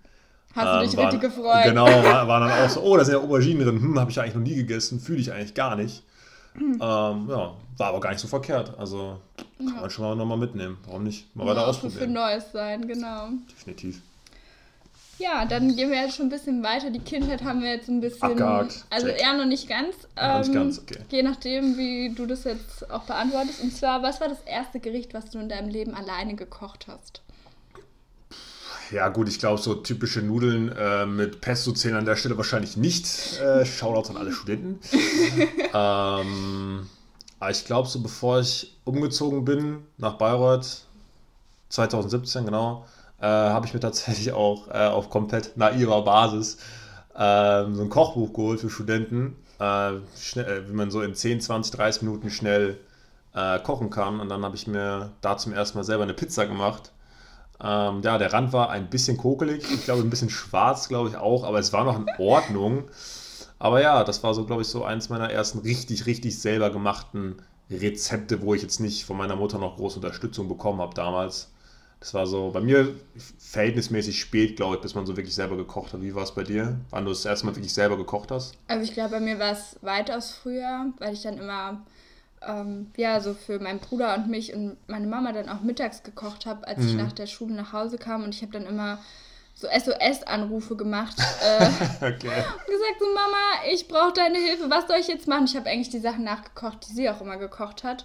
Hast 0.54 0.66
ähm, 0.66 0.80
du 0.80 0.86
dich 0.86 0.96
waren, 0.96 1.06
richtig 1.06 1.20
gefreut? 1.20 1.64
Genau, 1.64 1.86
war, 1.86 2.26
war, 2.26 2.40
dann 2.40 2.50
auch 2.50 2.70
so, 2.70 2.80
oh, 2.80 2.96
da 2.96 3.04
sind 3.04 3.14
ja 3.14 3.20
Auberginen 3.20 3.62
drin. 3.62 3.82
Hm, 3.82 4.00
habe 4.00 4.10
ich 4.10 4.18
eigentlich 4.18 4.34
noch 4.34 4.42
nie 4.42 4.54
gegessen, 4.54 4.98
fühle 4.98 5.20
ich 5.20 5.30
eigentlich 5.30 5.52
gar 5.52 5.76
nicht. 5.76 6.02
Mhm. 6.54 6.74
Ähm, 6.74 6.80
ja, 6.80 7.54
war 7.76 7.86
aber 7.88 8.00
gar 8.00 8.10
nicht 8.10 8.20
so 8.20 8.28
verkehrt. 8.28 8.76
Also 8.78 9.18
kann 9.58 9.66
ja. 9.68 9.80
man 9.80 9.90
schon 9.90 10.04
mal 10.04 10.16
nochmal 10.16 10.38
mitnehmen. 10.38 10.78
Warum 10.86 11.04
nicht? 11.04 11.34
Mal 11.36 11.46
weiter 11.46 11.66
ausprobieren. 11.66 12.00
für 12.00 12.06
Neues 12.06 12.52
sein, 12.52 12.86
genau. 12.86 13.28
Definitiv. 13.50 14.02
Ja, 15.18 15.44
dann 15.44 15.74
gehen 15.74 15.90
wir 15.90 16.00
jetzt 16.00 16.16
schon 16.16 16.26
ein 16.26 16.30
bisschen 16.30 16.62
weiter. 16.62 16.90
Die 16.90 17.00
Kindheit 17.00 17.42
haben 17.42 17.60
wir 17.60 17.70
jetzt 17.74 17.88
ein 17.88 18.00
bisschen. 18.00 18.22
Abgehakt. 18.22 18.84
Also 18.88 19.08
Check. 19.08 19.20
eher 19.20 19.34
noch 19.34 19.46
nicht 19.46 19.68
ganz. 19.68 19.96
Ähm, 20.16 20.40
nicht 20.40 20.52
ganz, 20.52 20.78
okay. 20.78 20.98
Je 21.10 21.22
nachdem, 21.22 21.76
wie 21.76 22.14
du 22.14 22.26
das 22.26 22.44
jetzt 22.44 22.88
auch 22.90 23.02
beantwortest. 23.02 23.60
Und 23.60 23.74
zwar, 23.74 24.02
was 24.02 24.20
war 24.20 24.28
das 24.28 24.40
erste 24.42 24.78
Gericht, 24.78 25.14
was 25.14 25.30
du 25.30 25.38
in 25.38 25.48
deinem 25.48 25.68
Leben 25.68 25.94
alleine 25.94 26.36
gekocht 26.36 26.86
hast? 26.86 27.22
Ja, 28.90 29.08
gut, 29.08 29.28
ich 29.28 29.38
glaube, 29.38 29.60
so 29.60 29.74
typische 29.74 30.22
Nudeln 30.22 30.72
äh, 30.72 31.04
mit 31.04 31.40
Pesto 31.40 31.72
zählen 31.72 31.96
an 31.96 32.04
der 32.06 32.16
Stelle 32.16 32.36
wahrscheinlich 32.36 32.76
nicht. 32.76 33.38
Äh, 33.40 33.66
Shoutouts 33.66 34.10
an 34.10 34.16
alle 34.16 34.32
Studenten. 34.32 34.80
ähm, 35.74 36.88
aber 37.38 37.50
ich 37.50 37.64
glaube, 37.64 37.88
so 37.88 38.00
bevor 38.00 38.40
ich 38.40 38.78
umgezogen 38.84 39.44
bin 39.44 39.82
nach 39.98 40.14
Bayreuth, 40.14 40.82
2017, 41.68 42.46
genau, 42.46 42.86
äh, 43.20 43.26
habe 43.26 43.66
ich 43.66 43.74
mir 43.74 43.80
tatsächlich 43.80 44.32
auch 44.32 44.68
äh, 44.68 44.86
auf 44.86 45.10
komplett 45.10 45.56
naiver 45.56 46.02
Basis 46.02 46.56
äh, 47.14 47.64
so 47.70 47.82
ein 47.82 47.90
Kochbuch 47.90 48.32
geholt 48.32 48.60
für 48.60 48.70
Studenten, 48.70 49.36
äh, 49.58 49.92
schnell, 50.18 50.46
äh, 50.46 50.68
wie 50.68 50.72
man 50.72 50.90
so 50.90 51.02
in 51.02 51.14
10, 51.14 51.40
20, 51.40 51.74
30 51.74 52.02
Minuten 52.02 52.30
schnell 52.30 52.78
äh, 53.34 53.58
kochen 53.58 53.90
kann. 53.90 54.20
Und 54.20 54.28
dann 54.28 54.44
habe 54.44 54.56
ich 54.56 54.66
mir 54.66 55.12
da 55.20 55.36
zum 55.36 55.52
ersten 55.52 55.78
Mal 55.78 55.84
selber 55.84 56.04
eine 56.04 56.14
Pizza 56.14 56.46
gemacht. 56.46 56.92
Ähm, 57.62 58.02
ja, 58.02 58.18
der 58.18 58.32
Rand 58.32 58.52
war 58.52 58.70
ein 58.70 58.88
bisschen 58.88 59.16
kokelig, 59.16 59.64
ich 59.72 59.84
glaube 59.84 60.02
ein 60.02 60.10
bisschen 60.10 60.30
schwarz, 60.30 60.88
glaube 60.88 61.08
ich 61.08 61.16
auch, 61.16 61.44
aber 61.44 61.58
es 61.58 61.72
war 61.72 61.84
noch 61.84 61.98
in 61.98 62.06
Ordnung. 62.18 62.84
Aber 63.58 63.82
ja, 63.82 64.04
das 64.04 64.22
war 64.22 64.34
so, 64.34 64.44
glaube 64.44 64.62
ich, 64.62 64.68
so 64.68 64.84
eins 64.84 65.08
meiner 65.08 65.30
ersten 65.30 65.58
richtig, 65.58 66.06
richtig 66.06 66.38
selber 66.38 66.70
gemachten 66.70 67.42
Rezepte, 67.70 68.40
wo 68.42 68.54
ich 68.54 68.62
jetzt 68.62 68.78
nicht 68.80 69.04
von 69.04 69.16
meiner 69.16 69.36
Mutter 69.36 69.58
noch 69.58 69.76
große 69.76 69.96
Unterstützung 69.96 70.48
bekommen 70.48 70.80
habe 70.80 70.94
damals. 70.94 71.50
Das 72.00 72.14
war 72.14 72.26
so 72.28 72.50
bei 72.52 72.60
mir 72.60 72.94
verhältnismäßig 73.38 74.20
spät, 74.20 74.54
glaube 74.54 74.76
ich, 74.76 74.80
bis 74.80 74.94
man 74.94 75.04
so 75.04 75.16
wirklich 75.16 75.34
selber 75.34 75.56
gekocht 75.56 75.92
hat. 75.92 76.00
Wie 76.00 76.14
war 76.14 76.22
es 76.22 76.32
bei 76.32 76.44
dir? 76.44 76.78
Wann 76.90 77.04
du 77.04 77.10
das 77.10 77.24
erste 77.24 77.46
Mal 77.46 77.56
wirklich 77.56 77.74
selber 77.74 77.96
gekocht 77.96 78.30
hast? 78.30 78.54
Also 78.68 78.84
ich 78.84 78.92
glaube, 78.92 79.10
bei 79.10 79.20
mir 79.20 79.40
war 79.40 79.52
es 79.52 79.76
weitaus 79.82 80.30
früher, 80.30 80.92
weil 80.98 81.14
ich 81.14 81.22
dann 81.22 81.38
immer 81.38 81.82
ähm, 82.46 82.90
ja 82.96 83.20
so 83.20 83.34
für 83.34 83.58
meinen 83.58 83.78
Bruder 83.78 84.14
und 84.16 84.28
mich 84.28 84.54
und 84.54 84.76
meine 84.88 85.06
Mama 85.06 85.32
dann 85.32 85.48
auch 85.48 85.60
mittags 85.60 86.02
gekocht 86.02 86.46
habe, 86.46 86.66
als 86.66 86.78
mhm. 86.78 86.88
ich 86.88 86.94
nach 86.94 87.12
der 87.12 87.26
Schule 87.26 87.54
nach 87.54 87.72
Hause 87.72 87.98
kam 87.98 88.24
und 88.24 88.34
ich 88.34 88.42
habe 88.42 88.52
dann 88.52 88.66
immer 88.66 88.98
so 89.54 89.66
SOS-Anrufe 89.66 90.76
gemacht 90.76 91.16
äh, 91.42 91.64
okay. 91.96 92.28
und 92.28 92.66
gesagt 92.66 93.00
so 93.00 93.06
Mama, 93.14 93.72
ich 93.72 93.88
brauche 93.88 94.12
deine 94.12 94.38
Hilfe, 94.38 94.70
was 94.70 94.86
soll 94.86 94.98
ich 94.98 95.08
jetzt 95.08 95.26
machen? 95.26 95.46
Ich 95.46 95.56
habe 95.56 95.68
eigentlich 95.68 95.90
die 95.90 95.98
Sachen 95.98 96.24
nachgekocht, 96.24 96.88
die 96.88 96.92
sie 96.92 97.10
auch 97.10 97.20
immer 97.20 97.36
gekocht 97.38 97.84
hat 97.84 98.04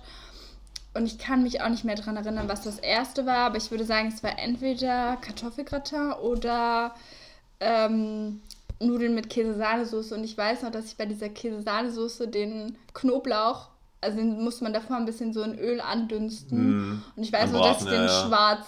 und 0.94 1.08
ich 1.08 1.18
kann 1.18 1.44
mich 1.44 1.62
auch 1.62 1.70
nicht 1.70 1.84
mehr 1.84 1.96
daran 1.96 2.18
erinnern, 2.18 2.48
was 2.48 2.62
das 2.62 2.78
erste 2.78 3.26
war, 3.26 3.38
aber 3.38 3.58
ich 3.58 3.72
würde 3.72 3.86
sagen, 3.86 4.10
es 4.10 4.24
war 4.24 4.38
entweder 4.38 5.18
Kartoffelgratin 5.22 6.12
oder 6.14 6.94
ähm, 7.60 8.42
Nudeln 8.80 9.16
mit 9.16 9.30
Käse-Sahnesoße. 9.30 10.14
Und 10.14 10.24
ich 10.24 10.38
weiß 10.38 10.62
noch, 10.62 10.72
dass 10.72 10.86
ich 10.86 10.98
bei 10.98 11.06
dieser 11.06 11.30
Käse-Sahnesoße 11.30 12.28
den 12.28 12.78
Knoblauch 12.94 13.70
also 14.04 14.18
den 14.18 14.44
muss 14.44 14.62
man 14.62 14.74
davor 14.74 14.98
ein 14.98 15.06
bisschen 15.06 15.34
so 15.34 15.42
in 15.42 15.58
Öl 15.58 15.82
andünsten. 15.82 16.92
Mm, 16.92 17.04
und 17.16 17.24
ich 17.24 17.32
weiß 17.32 17.52
nur, 17.52 17.62
dass 17.62 17.82
ich 17.82 17.90
den 17.90 18.04
ja, 18.04 18.28
schwarz, 18.28 18.66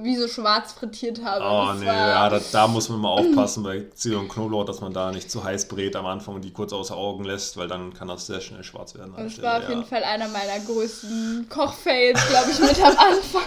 wie 0.00 0.16
so 0.16 0.28
schwarz 0.28 0.72
frittiert 0.72 1.24
habe. 1.24 1.44
Oh 1.44 1.72
nee, 1.78 1.86
ja, 1.86 2.28
da, 2.28 2.40
da, 2.52 2.68
muss 2.68 2.88
man 2.88 3.00
mal 3.00 3.10
aufpassen 3.10 3.62
bei 3.62 3.86
Zwiebeln 3.94 4.22
und 4.22 4.28
Knoblauch, 4.28 4.64
dass 4.64 4.80
man 4.80 4.92
da 4.92 5.10
nicht 5.10 5.30
zu 5.30 5.42
heiß 5.42 5.68
brät 5.68 5.96
am 5.96 6.06
Anfang 6.06 6.36
und 6.36 6.44
die 6.44 6.52
kurz 6.52 6.72
außer 6.72 6.96
Augen 6.96 7.24
lässt, 7.24 7.56
weil 7.56 7.68
dann 7.68 7.94
kann 7.94 8.08
das 8.08 8.26
sehr 8.26 8.40
schnell 8.40 8.64
schwarz 8.64 8.94
werden. 8.94 9.14
Das 9.16 9.42
war 9.42 9.58
auf 9.58 9.64
ja. 9.64 9.70
jeden 9.70 9.84
Fall 9.84 10.04
einer 10.04 10.28
meiner 10.28 10.58
größten 10.64 11.46
Kochfails, 11.48 12.20
glaube 12.28 12.50
ich, 12.50 12.60
mit 12.60 12.80
am 12.80 12.96
Anfang. 12.96 13.42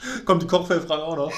Kommt 0.24 0.42
die 0.42 0.46
Kochfehlfrage 0.46 1.02
auch 1.02 1.16
noch? 1.16 1.32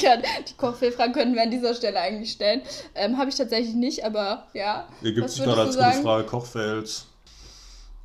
Ja, 0.00 0.16
die 0.16 0.54
Kochfehlfrage 0.56 1.12
könnten 1.12 1.34
wir 1.34 1.42
an 1.42 1.50
dieser 1.50 1.74
Stelle 1.74 1.98
eigentlich 2.00 2.32
stellen. 2.32 2.62
Ähm, 2.94 3.18
Habe 3.18 3.30
ich 3.30 3.36
tatsächlich 3.36 3.74
nicht, 3.74 4.04
aber 4.04 4.46
ja. 4.52 4.88
Hier 5.00 5.12
gibt 5.12 5.28
es 5.28 5.36
gerade 5.36 5.62
als 5.62 5.76
gute 5.76 6.02
Frage 6.02 6.24
Kochfails. 6.24 7.06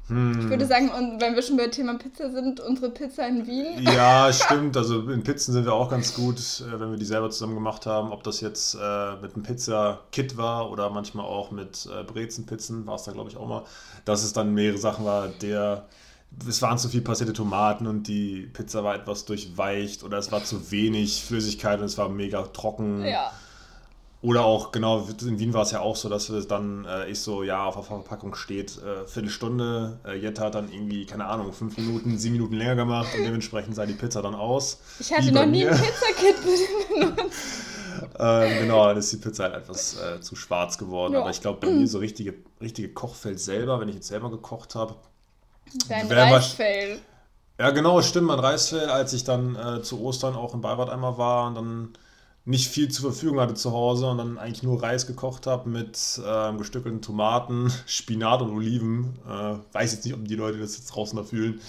Hm. 0.09 0.39
Ich 0.39 0.49
würde 0.49 0.65
sagen, 0.65 0.89
und 0.89 1.21
wenn 1.21 1.35
wir 1.35 1.41
schon 1.41 1.55
bei 1.55 1.67
Thema 1.67 1.97
Pizza 1.97 2.31
sind, 2.31 2.59
unsere 2.59 2.89
Pizza 2.89 3.27
in 3.27 3.47
Wien. 3.47 3.81
Ja, 3.81 4.31
stimmt. 4.33 4.75
Also 4.75 5.09
in 5.09 5.23
Pizzen 5.23 5.53
sind 5.53 5.65
wir 5.65 5.73
auch 5.73 5.89
ganz 5.89 6.13
gut, 6.13 6.37
äh, 6.37 6.79
wenn 6.79 6.91
wir 6.91 6.97
die 6.97 7.05
selber 7.05 7.29
zusammen 7.29 7.55
gemacht 7.55 7.85
haben. 7.85 8.11
Ob 8.11 8.23
das 8.23 8.41
jetzt 8.41 8.75
äh, 8.75 9.15
mit 9.21 9.35
einem 9.35 9.43
Pizza-Kit 9.43 10.35
war 10.37 10.71
oder 10.71 10.89
manchmal 10.89 11.25
auch 11.25 11.51
mit 11.51 11.87
äh, 11.87 12.03
Brezenpizzen, 12.03 12.85
war 12.85 12.95
es 12.95 13.03
da, 13.03 13.11
glaube 13.11 13.29
ich, 13.29 13.37
auch 13.37 13.47
mal. 13.47 13.63
Dass 14.05 14.23
es 14.23 14.33
dann 14.33 14.53
mehrere 14.53 14.77
Sachen 14.77 15.05
war, 15.05 15.27
der 15.27 15.85
es 16.47 16.61
waren 16.61 16.77
zu 16.77 16.89
viel 16.89 17.01
passierte 17.01 17.33
Tomaten 17.33 17.87
und 17.87 18.07
die 18.07 18.47
Pizza 18.53 18.83
war 18.83 18.95
etwas 18.95 19.25
durchweicht 19.25 20.03
oder 20.03 20.19
es 20.19 20.31
war 20.31 20.43
zu 20.43 20.71
wenig 20.71 21.23
Flüssigkeit 21.23 21.79
und 21.79 21.85
es 21.85 21.97
war 21.97 22.09
mega 22.09 22.43
trocken. 22.43 23.03
Ja. 23.03 23.31
Oder 24.21 24.43
auch, 24.43 24.73
genau, 24.73 25.07
in 25.21 25.39
Wien 25.39 25.53
war 25.53 25.61
es 25.61 25.71
ja 25.71 25.79
auch 25.79 25.95
so, 25.95 26.09
dass 26.09 26.29
wir 26.29 26.41
dann, 26.41 26.83
äh, 26.83 27.09
ich 27.09 27.21
so, 27.21 27.41
ja, 27.41 27.63
auf 27.63 27.75
der 27.75 27.83
Verpackung 27.83 28.35
steht, 28.35 28.77
äh, 28.77 29.07
Viertelstunde, 29.07 29.99
äh, 30.05 30.17
Jette 30.17 30.41
hat 30.41 30.55
dann 30.55 30.69
irgendwie, 30.71 31.05
keine 31.05 31.25
Ahnung, 31.25 31.53
fünf 31.53 31.77
Minuten, 31.77 32.17
sieben 32.17 32.33
Minuten 32.33 32.55
länger 32.55 32.75
gemacht 32.75 33.07
und 33.17 33.23
dementsprechend 33.23 33.75
sah 33.75 33.85
die 33.85 33.93
Pizza 33.93 34.21
dann 34.21 34.35
aus. 34.35 34.79
Ich 34.99 35.13
hatte 35.13 35.31
noch 35.31 35.45
nie 35.45 35.65
ein 35.65 35.77
Pizzakit 35.77 36.35
benutzt. 36.89 37.39
ähm, 38.19 38.59
genau, 38.59 38.87
dann 38.87 38.97
ist 38.97 39.13
die 39.13 39.17
Pizza 39.17 39.45
halt 39.45 39.55
etwas 39.55 39.97
äh, 40.01 40.19
zu 40.19 40.35
schwarz 40.35 40.77
geworden. 40.77 41.13
Ja. 41.13 41.21
Aber 41.21 41.29
ich 41.29 41.39
glaube, 41.39 41.65
bei 41.65 41.71
mir 41.71 41.87
so 41.87 41.99
richtige, 41.99 42.33
richtige 42.61 42.89
Kochfeld 42.89 43.39
selber, 43.39 43.79
wenn 43.79 43.87
ich 43.87 43.95
jetzt 43.95 44.07
selber 44.07 44.29
gekocht 44.29 44.75
habe, 44.75 44.95
Dein 45.87 46.11
Reisfell. 46.11 46.99
Ja, 47.59 47.71
genau, 47.71 48.01
stimmt, 48.01 48.27
mein 48.27 48.39
Reisfell, 48.39 48.89
als 48.89 49.13
ich 49.13 49.23
dann 49.23 49.55
äh, 49.55 49.81
zu 49.81 50.01
Ostern 50.01 50.35
auch 50.35 50.53
in 50.53 50.61
Bayreuth 50.61 50.89
einmal 50.89 51.17
war 51.17 51.47
und 51.47 51.55
dann 51.55 51.93
nicht 52.45 52.69
viel 52.69 52.89
zur 52.89 53.11
Verfügung 53.11 53.39
hatte 53.39 53.53
zu 53.53 53.71
Hause 53.71 54.07
und 54.07 54.17
dann 54.17 54.37
eigentlich 54.37 54.63
nur 54.63 54.81
Reis 54.81 55.05
gekocht 55.05 55.45
habe 55.45 55.69
mit 55.69 56.19
äh, 56.25 56.53
gestückelten 56.57 57.01
Tomaten, 57.01 57.71
Spinat 57.85 58.41
und 58.41 58.51
Oliven. 58.51 59.19
Äh, 59.27 59.57
weiß 59.73 59.93
jetzt 59.93 60.05
nicht, 60.05 60.13
ob 60.13 60.25
die 60.25 60.35
Leute 60.35 60.57
das 60.57 60.77
jetzt 60.77 60.87
draußen 60.87 61.17
da 61.17 61.23
fühlen. 61.23 61.61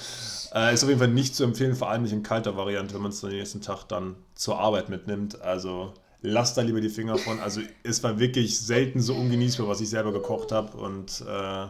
Äh, 0.54 0.72
ist 0.72 0.82
auf 0.82 0.88
jeden 0.88 1.00
Fall 1.00 1.08
nicht 1.08 1.34
zu 1.36 1.44
empfehlen, 1.44 1.74
vor 1.74 1.90
allem 1.90 2.02
nicht 2.02 2.12
in 2.12 2.22
kalter 2.22 2.56
Variante, 2.56 2.94
wenn 2.94 3.02
man 3.02 3.10
es 3.10 3.20
den 3.20 3.30
nächsten 3.30 3.60
Tag 3.60 3.84
dann 3.84 4.16
zur 4.34 4.58
Arbeit 4.58 4.88
mitnimmt. 4.88 5.40
Also 5.42 5.92
lasst 6.22 6.56
da 6.56 6.62
lieber 6.62 6.80
die 6.80 6.88
Finger 6.88 7.18
von. 7.18 7.40
Also 7.40 7.60
es 7.82 8.02
war 8.02 8.18
wirklich 8.18 8.58
selten 8.58 9.00
so 9.00 9.14
ungenießbar, 9.14 9.68
was 9.68 9.80
ich 9.80 9.90
selber 9.90 10.12
gekocht 10.12 10.52
habe 10.52 10.76
und 10.76 11.24
äh, 11.28 11.66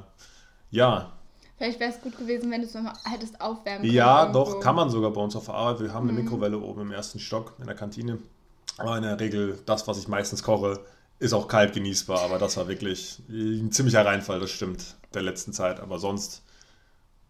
ja, 0.70 1.12
Vielleicht 1.60 1.78
wäre 1.78 1.92
es 1.92 2.00
gut 2.00 2.16
gewesen, 2.16 2.50
wenn 2.50 2.62
du 2.62 2.66
es 2.66 2.72
nochmal 2.72 2.94
hättest 3.04 3.38
aufwärmen 3.38 3.82
können. 3.82 3.92
Ja, 3.92 4.22
irgendwo. 4.22 4.44
doch, 4.44 4.60
kann 4.60 4.76
man 4.76 4.88
sogar 4.88 5.10
bei 5.10 5.20
uns 5.20 5.36
auf 5.36 5.44
der 5.44 5.56
Arbeit. 5.56 5.80
Wir 5.82 5.92
haben 5.92 6.08
eine 6.08 6.16
mhm. 6.16 6.24
Mikrowelle 6.24 6.58
oben 6.58 6.80
im 6.80 6.90
ersten 6.90 7.18
Stock 7.18 7.52
in 7.58 7.66
der 7.66 7.74
Kantine. 7.74 8.16
Aber 8.78 8.96
in 8.96 9.02
der 9.02 9.20
Regel, 9.20 9.58
das, 9.66 9.86
was 9.86 9.98
ich 9.98 10.08
meistens 10.08 10.42
koche, 10.42 10.80
ist 11.18 11.32
auch 11.32 11.48
kalt 11.48 11.74
genießbar. 11.74 12.20
Aber 12.20 12.38
das 12.38 12.56
war 12.56 12.68
wirklich 12.68 13.20
ein 13.28 13.72
ziemlicher 13.72 14.04
Reinfall, 14.04 14.40
das 14.40 14.50
stimmt, 14.50 14.96
der 15.14 15.22
letzten 15.22 15.52
Zeit. 15.52 15.80
Aber 15.80 15.98
sonst, 15.98 16.42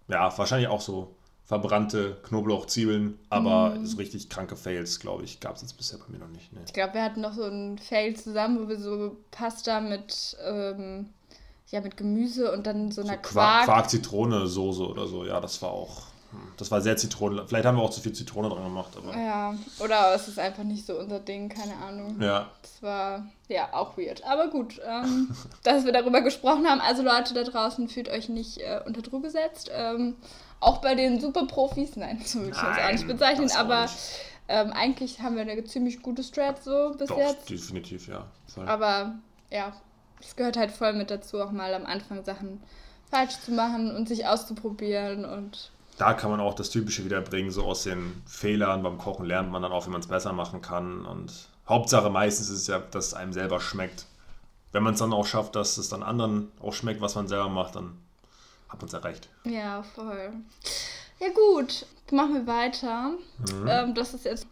ja, 0.08 0.36
wahrscheinlich 0.36 0.68
auch 0.68 0.80
so 0.80 1.14
verbrannte 1.44 2.16
Knoblauch, 2.22 2.66
Zwiebeln, 2.66 3.18
aber 3.28 3.70
mm. 3.70 3.84
so 3.84 3.96
richtig 3.96 4.28
kranke 4.28 4.54
Fails, 4.54 5.00
glaube 5.00 5.24
ich, 5.24 5.40
gab 5.40 5.56
es 5.56 5.62
jetzt 5.62 5.76
bisher 5.76 5.98
bei 5.98 6.04
mir 6.06 6.18
noch 6.18 6.28
nicht. 6.28 6.52
Nee. 6.52 6.60
Ich 6.64 6.72
glaube, 6.72 6.94
wir 6.94 7.02
hatten 7.02 7.20
noch 7.20 7.32
so 7.32 7.42
ein 7.42 7.76
Fail 7.78 8.14
zusammen, 8.14 8.60
wo 8.60 8.68
wir 8.68 8.78
so 8.78 9.16
Pasta 9.32 9.80
mit 9.80 10.36
ähm, 10.44 11.06
ja, 11.70 11.80
mit 11.80 11.96
Gemüse 11.96 12.52
und 12.52 12.66
dann 12.66 12.90
so 12.90 13.02
einer 13.02 13.14
so 13.14 13.20
Quark. 13.22 13.64
Quark-Zitrone-Soße 13.64 14.88
oder 14.88 15.06
so, 15.06 15.24
ja, 15.24 15.40
das 15.40 15.60
war 15.62 15.70
auch. 15.70 16.09
Das 16.56 16.70
war 16.70 16.80
sehr 16.80 16.96
Zitronen. 16.96 17.46
Vielleicht 17.46 17.64
haben 17.64 17.76
wir 17.76 17.82
auch 17.82 17.90
zu 17.90 18.00
viel 18.00 18.12
Zitrone 18.12 18.48
dran 18.48 18.64
gemacht, 18.64 18.90
aber. 18.96 19.16
Ja, 19.16 19.54
oder 19.82 20.14
es 20.14 20.28
ist 20.28 20.38
einfach 20.38 20.62
nicht 20.62 20.86
so 20.86 20.98
unser 20.98 21.18
Ding, 21.18 21.48
keine 21.48 21.76
Ahnung. 21.76 22.20
Ja. 22.20 22.50
Das 22.62 22.82
war 22.82 23.26
ja 23.48 23.72
auch 23.72 23.96
weird. 23.96 24.24
Aber 24.24 24.48
gut, 24.48 24.80
ähm, 24.86 25.34
dass 25.62 25.84
wir 25.84 25.92
darüber 25.92 26.20
gesprochen 26.20 26.66
haben. 26.66 26.80
Also 26.80 27.02
Leute 27.02 27.34
da 27.34 27.42
draußen, 27.42 27.88
fühlt 27.88 28.08
euch 28.08 28.28
nicht 28.28 28.58
äh, 28.58 28.80
unter 28.86 29.02
Druck 29.02 29.22
gesetzt. 29.22 29.70
Ähm, 29.74 30.16
auch 30.60 30.78
bei 30.78 30.94
den 30.94 31.20
Superprofis, 31.20 31.96
nein, 31.96 32.20
so 32.24 32.40
würde 32.40 32.50
ich 32.50 32.56
das 32.56 32.78
auch 32.78 32.92
nicht 32.92 33.06
bezeichnen, 33.06 33.50
aber 33.56 33.82
nicht. 33.82 33.96
Ähm, 34.48 34.72
eigentlich 34.72 35.20
haben 35.20 35.36
wir 35.36 35.42
eine 35.42 35.64
ziemlich 35.64 36.02
gute 36.02 36.24
Strat 36.24 36.62
so 36.62 36.92
bis 36.98 37.08
Doch, 37.08 37.16
jetzt. 37.16 37.48
definitiv, 37.48 38.08
ja. 38.08 38.26
Voll. 38.52 38.68
Aber 38.68 39.14
ja, 39.48 39.72
es 40.20 40.34
gehört 40.34 40.56
halt 40.56 40.72
voll 40.72 40.92
mit 40.92 41.10
dazu, 41.10 41.40
auch 41.40 41.52
mal 41.52 41.72
am 41.72 41.86
Anfang 41.86 42.24
Sachen 42.24 42.60
falsch 43.10 43.38
zu 43.40 43.52
machen 43.52 43.94
und 43.94 44.08
sich 44.08 44.26
auszuprobieren 44.26 45.24
und. 45.24 45.70
Da 46.00 46.14
kann 46.14 46.30
man 46.30 46.40
auch 46.40 46.54
das 46.54 46.70
Typische 46.70 47.04
wiederbringen, 47.04 47.50
so 47.50 47.64
aus 47.64 47.82
den 47.82 48.22
Fehlern 48.26 48.82
beim 48.82 48.96
Kochen 48.96 49.26
lernt 49.26 49.50
man 49.50 49.60
dann 49.60 49.70
auch, 49.70 49.86
wie 49.86 49.90
man 49.90 50.00
es 50.00 50.06
besser 50.06 50.32
machen 50.32 50.62
kann. 50.62 51.04
Und 51.04 51.30
Hauptsache 51.68 52.08
meistens 52.08 52.48
ist 52.48 52.62
es 52.62 52.66
ja, 52.68 52.78
dass 52.78 53.08
es 53.08 53.14
einem 53.14 53.34
selber 53.34 53.60
schmeckt. 53.60 54.06
Wenn 54.72 54.82
man 54.82 54.94
es 54.94 55.00
dann 55.00 55.12
auch 55.12 55.26
schafft, 55.26 55.56
dass 55.56 55.76
es 55.76 55.90
dann 55.90 56.02
anderen 56.02 56.50
auch 56.58 56.72
schmeckt, 56.72 57.02
was 57.02 57.16
man 57.16 57.28
selber 57.28 57.50
macht, 57.50 57.76
dann 57.76 57.98
hat 58.70 58.80
man 58.80 58.88
es 58.88 58.94
erreicht. 58.94 59.28
Ja, 59.44 59.82
voll. 59.82 60.32
Ja 61.18 61.28
gut, 61.34 61.84
machen 62.10 62.32
wir 62.32 62.46
weiter. 62.46 63.10
Mhm. 63.52 63.68
Ähm, 63.68 63.94
das 63.94 64.14
ist 64.14 64.24
jetzt 64.24 64.46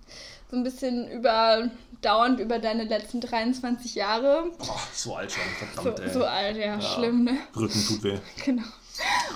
so 0.51 0.57
ein 0.57 0.65
bisschen 0.65 1.11
über 1.11 1.71
dauernd 2.03 2.41
über 2.41 2.59
deine 2.59 2.85
letzten 2.85 3.23
23 3.23 3.95
Jahre. 3.95 4.51
Boah, 4.59 4.81
so 4.93 5.17
alt 5.17 5.33
schon, 5.33 5.45
verdammt, 5.45 5.97
so, 5.97 6.03
ey. 6.03 6.11
So 6.11 6.25
alt, 6.27 6.57
ja, 6.59 6.75
ja, 6.75 6.81
schlimm, 6.83 7.25
ne? 7.25 7.39
Rücken 7.57 7.87
tut 7.87 8.03
weh. 8.03 8.19
Genau. 8.45 8.65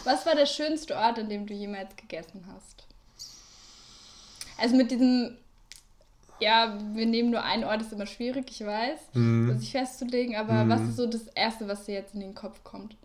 Was 0.04 0.26
war 0.26 0.34
der 0.34 0.46
schönste 0.46 0.96
Ort, 0.96 1.18
an 1.18 1.28
dem 1.28 1.46
du 1.46 1.54
jemals 1.54 1.94
gegessen 1.96 2.44
hast? 2.52 2.84
Also 4.58 4.76
mit 4.76 4.90
diesem, 4.90 5.36
ja, 6.40 6.78
wir 6.94 7.06
nehmen 7.06 7.30
nur 7.30 7.42
einen 7.42 7.64
Ort, 7.64 7.82
ist 7.82 7.92
immer 7.92 8.06
schwierig, 8.06 8.46
ich 8.50 8.64
weiß, 8.64 9.00
mhm. 9.14 9.58
sich 9.58 9.72
festzulegen, 9.72 10.36
aber 10.36 10.64
mhm. 10.64 10.68
was 10.68 10.80
ist 10.82 10.96
so 10.96 11.06
das 11.06 11.26
Erste, 11.34 11.68
was 11.68 11.84
dir 11.84 11.94
jetzt 11.94 12.14
in 12.14 12.20
den 12.20 12.34
Kopf 12.34 12.62
kommt? 12.64 12.96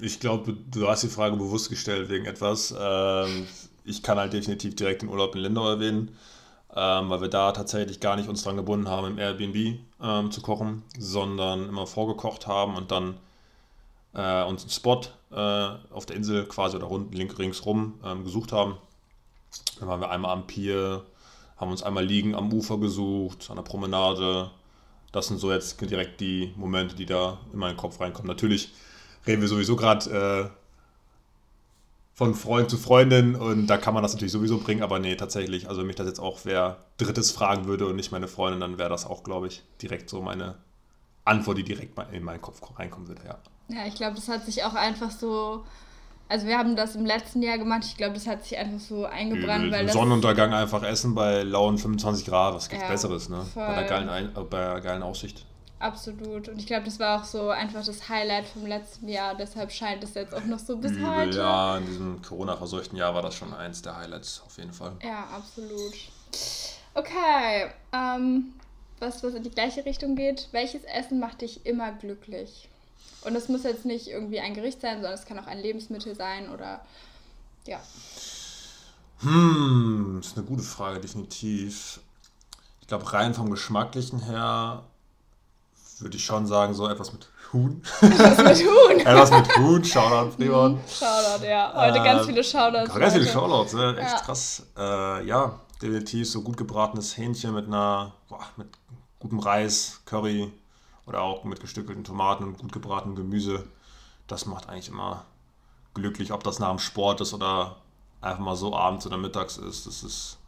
Ich 0.00 0.20
glaube, 0.20 0.56
du 0.70 0.88
hast 0.88 1.02
die 1.02 1.08
Frage 1.08 1.36
bewusst 1.36 1.70
gestellt 1.70 2.08
wegen 2.08 2.26
etwas. 2.26 2.74
Ähm, 2.78 3.46
ich 3.84 4.02
kann 4.02 4.18
halt 4.18 4.32
definitiv 4.32 4.74
direkt 4.74 5.02
den 5.02 5.08
Urlaub 5.08 5.34
in 5.36 5.42
Lindau 5.42 5.68
erwähnen 5.68 6.16
ähm, 6.76 7.10
weil 7.10 7.20
wir 7.20 7.28
da 7.28 7.52
tatsächlich 7.52 8.00
gar 8.00 8.16
nicht 8.16 8.28
uns 8.28 8.42
dran 8.42 8.56
gebunden 8.56 8.88
haben, 8.88 9.06
im 9.06 9.18
Airbnb 9.18 9.78
ähm, 10.02 10.30
zu 10.30 10.40
kochen, 10.40 10.82
sondern 10.98 11.68
immer 11.68 11.86
vorgekocht 11.86 12.46
haben 12.46 12.76
und 12.76 12.90
dann 12.90 13.14
äh, 14.14 14.44
uns 14.44 14.62
einen 14.62 14.70
Spot 14.70 15.00
äh, 15.32 15.36
auf 15.92 16.06
der 16.06 16.16
Insel 16.16 16.46
quasi 16.46 16.76
oder 16.76 16.86
rund, 16.86 17.16
ringsrum 17.38 17.94
ähm, 18.04 18.24
gesucht 18.24 18.52
haben. 18.52 18.76
Dann 19.78 19.88
waren 19.88 20.00
wir 20.00 20.10
einmal 20.10 20.32
am 20.32 20.46
Pier, 20.46 21.04
haben 21.56 21.70
uns 21.70 21.82
einmal 21.82 22.04
liegen 22.04 22.34
am 22.34 22.52
Ufer 22.52 22.78
gesucht, 22.78 23.48
an 23.50 23.56
der 23.56 23.62
Promenade. 23.62 24.50
Das 25.12 25.28
sind 25.28 25.38
so 25.38 25.52
jetzt 25.52 25.80
direkt 25.80 26.20
die 26.20 26.52
Momente, 26.56 26.96
die 26.96 27.06
da 27.06 27.38
in 27.52 27.58
meinen 27.58 27.76
Kopf 27.76 28.00
reinkommen. 28.00 28.28
Natürlich 28.28 28.72
reden 29.26 29.42
wir 29.42 29.48
sowieso 29.48 29.76
gerade 29.76 30.50
äh, 30.50 30.50
von 32.14 32.34
Freund 32.34 32.70
zu 32.70 32.78
Freundin 32.78 33.34
und 33.34 33.66
da 33.66 33.76
kann 33.76 33.92
man 33.92 34.02
das 34.02 34.12
natürlich 34.12 34.32
sowieso 34.32 34.58
bringen, 34.58 34.82
aber 34.82 35.00
nee, 35.00 35.16
tatsächlich, 35.16 35.68
also 35.68 35.80
wenn 35.80 35.88
mich 35.88 35.96
das 35.96 36.06
jetzt 36.06 36.20
auch 36.20 36.40
wer 36.44 36.78
Drittes 36.96 37.32
fragen 37.32 37.66
würde 37.66 37.86
und 37.86 37.96
nicht 37.96 38.12
meine 38.12 38.28
Freundin, 38.28 38.60
dann 38.60 38.78
wäre 38.78 38.88
das 38.88 39.04
auch, 39.04 39.24
glaube 39.24 39.48
ich, 39.48 39.62
direkt 39.82 40.08
so 40.08 40.22
meine 40.22 40.54
Antwort, 41.24 41.58
die 41.58 41.64
direkt 41.64 41.98
in 42.12 42.22
meinen 42.22 42.40
Kopf 42.40 42.60
reinkommen 42.78 43.08
würde, 43.08 43.22
ja. 43.26 43.38
Ja, 43.68 43.86
ich 43.86 43.94
glaube, 43.94 44.16
das 44.16 44.28
hat 44.28 44.44
sich 44.44 44.64
auch 44.64 44.74
einfach 44.74 45.10
so, 45.10 45.64
also 46.28 46.46
wir 46.46 46.58
haben 46.58 46.76
das 46.76 46.96
im 46.96 47.06
letzten 47.06 47.42
Jahr 47.42 47.58
gemacht, 47.58 47.84
ich 47.84 47.96
glaube, 47.96 48.14
das 48.14 48.26
hat 48.26 48.44
sich 48.44 48.58
einfach 48.58 48.80
so 48.80 49.06
eingebrannt, 49.06 49.72
weil 49.72 49.88
Sonnenuntergang 49.90 50.52
einfach 50.52 50.82
essen 50.82 51.14
bei 51.14 51.42
lauen 51.42 51.78
25 51.78 52.26
Grad, 52.26 52.54
was 52.54 52.68
gibt's 52.68 52.84
ja, 52.84 52.90
Besseres, 52.90 53.28
ne? 53.28 53.46
Bei 53.54 53.74
der 53.74 53.84
geilen, 53.84 54.08
Ein 54.08 54.32
bei 54.50 54.60
der 54.60 54.80
geilen 54.80 55.02
Aussicht. 55.02 55.46
Absolut. 55.84 56.48
Und 56.48 56.58
ich 56.58 56.66
glaube, 56.66 56.84
das 56.84 56.98
war 56.98 57.20
auch 57.20 57.24
so 57.24 57.50
einfach 57.50 57.84
das 57.84 58.08
Highlight 58.08 58.46
vom 58.46 58.64
letzten 58.64 59.06
Jahr. 59.06 59.34
Deshalb 59.34 59.70
scheint 59.70 60.02
es 60.02 60.14
jetzt 60.14 60.34
auch 60.34 60.44
noch 60.44 60.58
so 60.58 60.78
bis 60.78 60.92
Übel, 60.92 61.14
heute. 61.14 61.38
Ja, 61.38 61.76
in 61.76 61.84
diesem 61.84 62.22
Corona-verseuchten 62.22 62.96
Jahr 62.96 63.14
war 63.14 63.20
das 63.20 63.34
schon 63.34 63.52
eins 63.52 63.82
der 63.82 63.96
Highlights 63.96 64.42
auf 64.46 64.56
jeden 64.56 64.72
Fall. 64.72 64.92
Ja, 65.02 65.26
absolut. 65.36 65.92
Okay, 66.94 67.70
ähm, 67.92 68.54
was, 68.98 69.22
was 69.22 69.34
in 69.34 69.42
die 69.42 69.50
gleiche 69.50 69.84
Richtung 69.84 70.16
geht. 70.16 70.48
Welches 70.52 70.84
Essen 70.84 71.18
macht 71.18 71.42
dich 71.42 71.66
immer 71.66 71.92
glücklich? 71.92 72.70
Und 73.24 73.34
das 73.34 73.48
muss 73.48 73.62
jetzt 73.62 73.84
nicht 73.84 74.08
irgendwie 74.08 74.40
ein 74.40 74.54
Gericht 74.54 74.80
sein, 74.80 74.96
sondern 74.96 75.14
es 75.14 75.24
kann 75.24 75.38
auch 75.38 75.46
ein 75.46 75.58
Lebensmittel 75.58 76.14
sein 76.14 76.50
oder 76.50 76.80
ja. 77.66 77.80
Hm, 79.20 80.18
das 80.20 80.32
ist 80.32 80.36
eine 80.36 80.46
gute 80.46 80.62
Frage, 80.62 81.00
definitiv. 81.00 82.00
Ich 82.82 82.88
glaube, 82.88 83.10
rein 83.12 83.34
vom 83.34 83.50
Geschmacklichen 83.50 84.20
her 84.20 84.82
würde 86.00 86.16
ich 86.16 86.24
schon 86.24 86.46
sagen, 86.46 86.74
so 86.74 86.86
etwas 86.88 87.12
mit 87.12 87.28
Huhn. 87.52 87.82
Etwas 88.02 88.38
mit 88.38 88.68
Huhn. 88.68 89.00
Etwas 89.06 89.30
mit 89.30 89.56
Huhn. 89.56 89.84
Shoutout, 89.84 90.32
Fremont. 90.32 90.76
Mhm. 90.76 90.88
Shoutout, 90.88 91.44
ja. 91.46 91.72
Heute 91.74 91.98
äh, 91.98 92.04
ganz 92.04 92.26
viele 92.26 92.44
Shoutouts. 92.44 92.94
Ganz 92.94 93.12
viele 93.14 93.26
Shoutouts, 93.26 93.72
ne? 93.72 93.96
echt 93.98 94.10
ja. 94.10 94.20
krass. 94.20 94.66
Äh, 94.76 95.26
ja, 95.26 95.60
definitiv 95.80 96.28
so 96.28 96.42
gut 96.42 96.58
gebratenes 96.58 97.16
Hähnchen 97.16 97.54
mit 97.54 97.66
einer, 97.66 98.12
boah, 98.28 98.40
mit 98.56 98.68
gutem 99.18 99.38
Reis, 99.38 100.00
Curry 100.04 100.52
oder 101.06 101.22
auch 101.22 101.44
mit 101.44 101.60
gestückelten 101.60 102.04
Tomaten 102.04 102.44
und 102.44 102.58
gut 102.58 102.72
gebratenem 102.72 103.16
Gemüse. 103.16 103.66
Das 104.26 104.46
macht 104.46 104.68
eigentlich 104.68 104.88
immer 104.88 105.24
glücklich, 105.92 106.32
ob 106.32 106.42
das 106.44 106.58
nach 106.58 106.70
dem 106.70 106.78
Sport 106.78 107.20
ist 107.20 107.34
oder 107.34 107.76
einfach 108.20 108.40
mal 108.40 108.56
so 108.56 108.74
abends 108.74 109.06
oder 109.06 109.16
mittags 109.16 109.58
ist. 109.58 109.86
Das 109.86 110.02
ist 110.02 110.38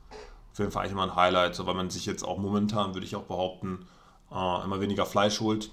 auf 0.53 0.59
jeden 0.59 0.71
Fall 0.71 0.83
eigentlich 0.83 0.93
immer 0.93 1.05
ein 1.05 1.17
Highlight, 1.17 1.55
so, 1.55 1.67
weil 1.67 1.75
man 1.75 1.91
sich 1.91 2.07
jetzt 2.07 2.25
auch 2.25 2.39
momentan, 2.39 2.95
würde 2.95 3.07
ich 3.07 3.15
auch 3.15 3.25
behaupten, 3.25 3.87
äh, 4.33 4.65
immer 4.65 4.81
weniger 4.81 5.07
Fleisch 5.07 5.41
holt, 5.41 5.71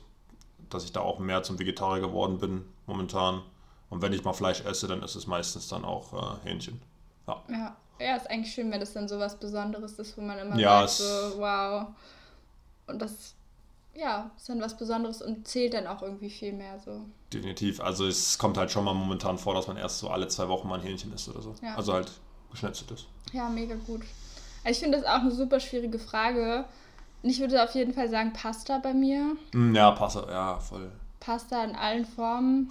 dass 0.69 0.83
ich 0.83 0.91
da 0.91 0.99
auch 0.99 1.19
mehr 1.19 1.43
zum 1.43 1.57
Vegetarier 1.59 2.01
geworden 2.01 2.39
bin 2.39 2.65
momentan. 2.85 3.41
Und 3.89 4.01
wenn 4.01 4.11
ich 4.11 4.23
mal 4.23 4.33
Fleisch 4.33 4.61
esse, 4.61 4.87
dann 4.87 5.01
ist 5.01 5.15
es 5.15 5.27
meistens 5.27 5.67
dann 5.67 5.85
auch 5.85 6.13
äh, 6.13 6.49
Hähnchen. 6.49 6.81
Ja. 7.27 7.41
ja. 7.49 7.77
Ja, 7.99 8.15
ist 8.15 8.29
eigentlich 8.29 8.53
schön, 8.53 8.71
wenn 8.71 8.79
das 8.79 8.93
dann 8.93 9.07
so 9.07 9.19
was 9.19 9.37
Besonderes 9.39 9.93
ist, 9.93 10.17
wo 10.17 10.21
man 10.21 10.37
immer 10.39 10.57
ja, 10.57 10.87
sagt, 10.87 10.91
so, 10.91 11.39
wow. 11.39 11.87
Und 12.87 13.01
das, 13.01 13.35
ja, 13.95 14.31
ist 14.35 14.49
dann 14.49 14.61
was 14.61 14.77
Besonderes 14.77 15.21
und 15.21 15.47
zählt 15.47 15.73
dann 15.73 15.87
auch 15.87 16.01
irgendwie 16.01 16.29
viel 16.29 16.53
mehr 16.53 16.79
so. 16.79 17.05
Definitiv. 17.31 17.79
Also 17.79 18.07
es 18.07 18.37
kommt 18.37 18.57
halt 18.57 18.71
schon 18.71 18.85
mal 18.85 18.93
momentan 18.93 19.37
vor, 19.37 19.53
dass 19.53 19.67
man 19.67 19.77
erst 19.77 19.99
so 19.99 20.09
alle 20.09 20.27
zwei 20.27 20.47
Wochen 20.47 20.67
mal 20.67 20.79
ein 20.79 20.85
Hähnchen 20.85 21.13
isst 21.13 21.29
oder 21.29 21.41
so. 21.41 21.55
Ja. 21.61 21.75
Also 21.75 21.93
halt 21.93 22.11
geschnetzeltes. 22.51 23.05
Ja, 23.31 23.49
mega 23.49 23.75
gut. 23.75 24.01
Also 24.63 24.71
ich 24.71 24.79
finde 24.79 24.97
das 24.99 25.07
auch 25.07 25.21
eine 25.21 25.31
super 25.31 25.59
schwierige 25.59 25.99
Frage. 25.99 26.65
Ich 27.21 27.39
würde 27.39 27.63
auf 27.63 27.73
jeden 27.75 27.93
Fall 27.93 28.09
sagen 28.09 28.33
Pasta 28.33 28.79
bei 28.79 28.93
mir. 28.93 29.35
Mm, 29.53 29.75
ja, 29.75 29.91
Pasta, 29.91 30.29
ja, 30.29 30.59
voll. 30.59 30.91
Pasta 31.19 31.63
in 31.63 31.75
allen 31.75 32.05
Formen. 32.05 32.69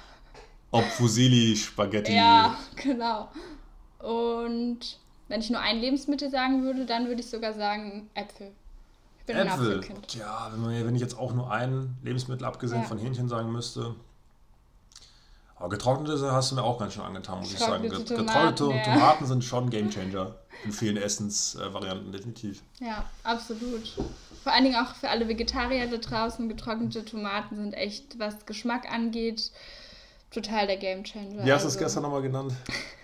Ob 0.72 0.84
Fusilli, 0.84 1.56
Spaghetti. 1.56 2.14
Ja, 2.14 2.56
genau. 2.76 3.28
Und 3.98 4.98
wenn 5.28 5.40
ich 5.40 5.50
nur 5.50 5.60
ein 5.60 5.78
Lebensmittel 5.78 6.30
sagen 6.30 6.62
würde, 6.62 6.86
dann 6.86 7.06
würde 7.08 7.20
ich 7.20 7.28
sogar 7.28 7.54
sagen 7.54 8.10
Äpfel. 8.14 8.52
Ich 9.20 9.26
bin 9.26 9.36
Äpfel. 9.36 9.80
ein. 9.80 10.02
Ja, 10.18 10.50
wenn 10.54 10.94
ich 10.94 11.00
jetzt 11.00 11.18
auch 11.18 11.32
nur 11.32 11.50
ein 11.50 11.96
Lebensmittel 12.02 12.44
abgesehen 12.46 12.82
ja. 12.82 12.88
von 12.88 12.98
Hähnchen 12.98 13.28
sagen 13.28 13.52
müsste. 13.52 13.94
Aber 15.60 15.68
getrocknete 15.68 16.32
hast 16.32 16.50
du 16.50 16.54
mir 16.54 16.62
auch 16.62 16.78
ganz 16.78 16.94
schön 16.94 17.02
angetan, 17.02 17.40
muss 17.40 17.52
ich 17.52 17.58
sagen. 17.58 17.82
Getrocknete 17.82 18.16
Tomaten, 18.16 18.70
ja. 18.70 18.82
Tomaten 18.82 19.26
sind 19.26 19.44
schon 19.44 19.68
Gamechanger 19.70 20.34
in 20.64 20.72
vielen 20.72 20.96
Essensvarianten, 20.96 22.12
definitiv. 22.12 22.62
Ja, 22.80 23.04
absolut. 23.24 23.94
Vor 24.42 24.52
allen 24.52 24.64
Dingen 24.64 24.76
auch 24.76 24.94
für 24.94 25.10
alle 25.10 25.28
Vegetarier 25.28 25.86
da 25.86 25.98
draußen, 25.98 26.48
getrocknete 26.48 27.04
Tomaten 27.04 27.56
sind 27.56 27.74
echt, 27.74 28.18
was 28.18 28.46
Geschmack 28.46 28.90
angeht, 28.90 29.52
total 30.30 30.66
der 30.66 30.78
Gamechanger. 30.78 31.44
Wie 31.44 31.52
hast 31.52 31.62
du 31.62 31.68
es 31.68 31.74
also. 31.74 31.78
gestern 31.78 32.02
nochmal 32.04 32.22
genannt? 32.22 32.54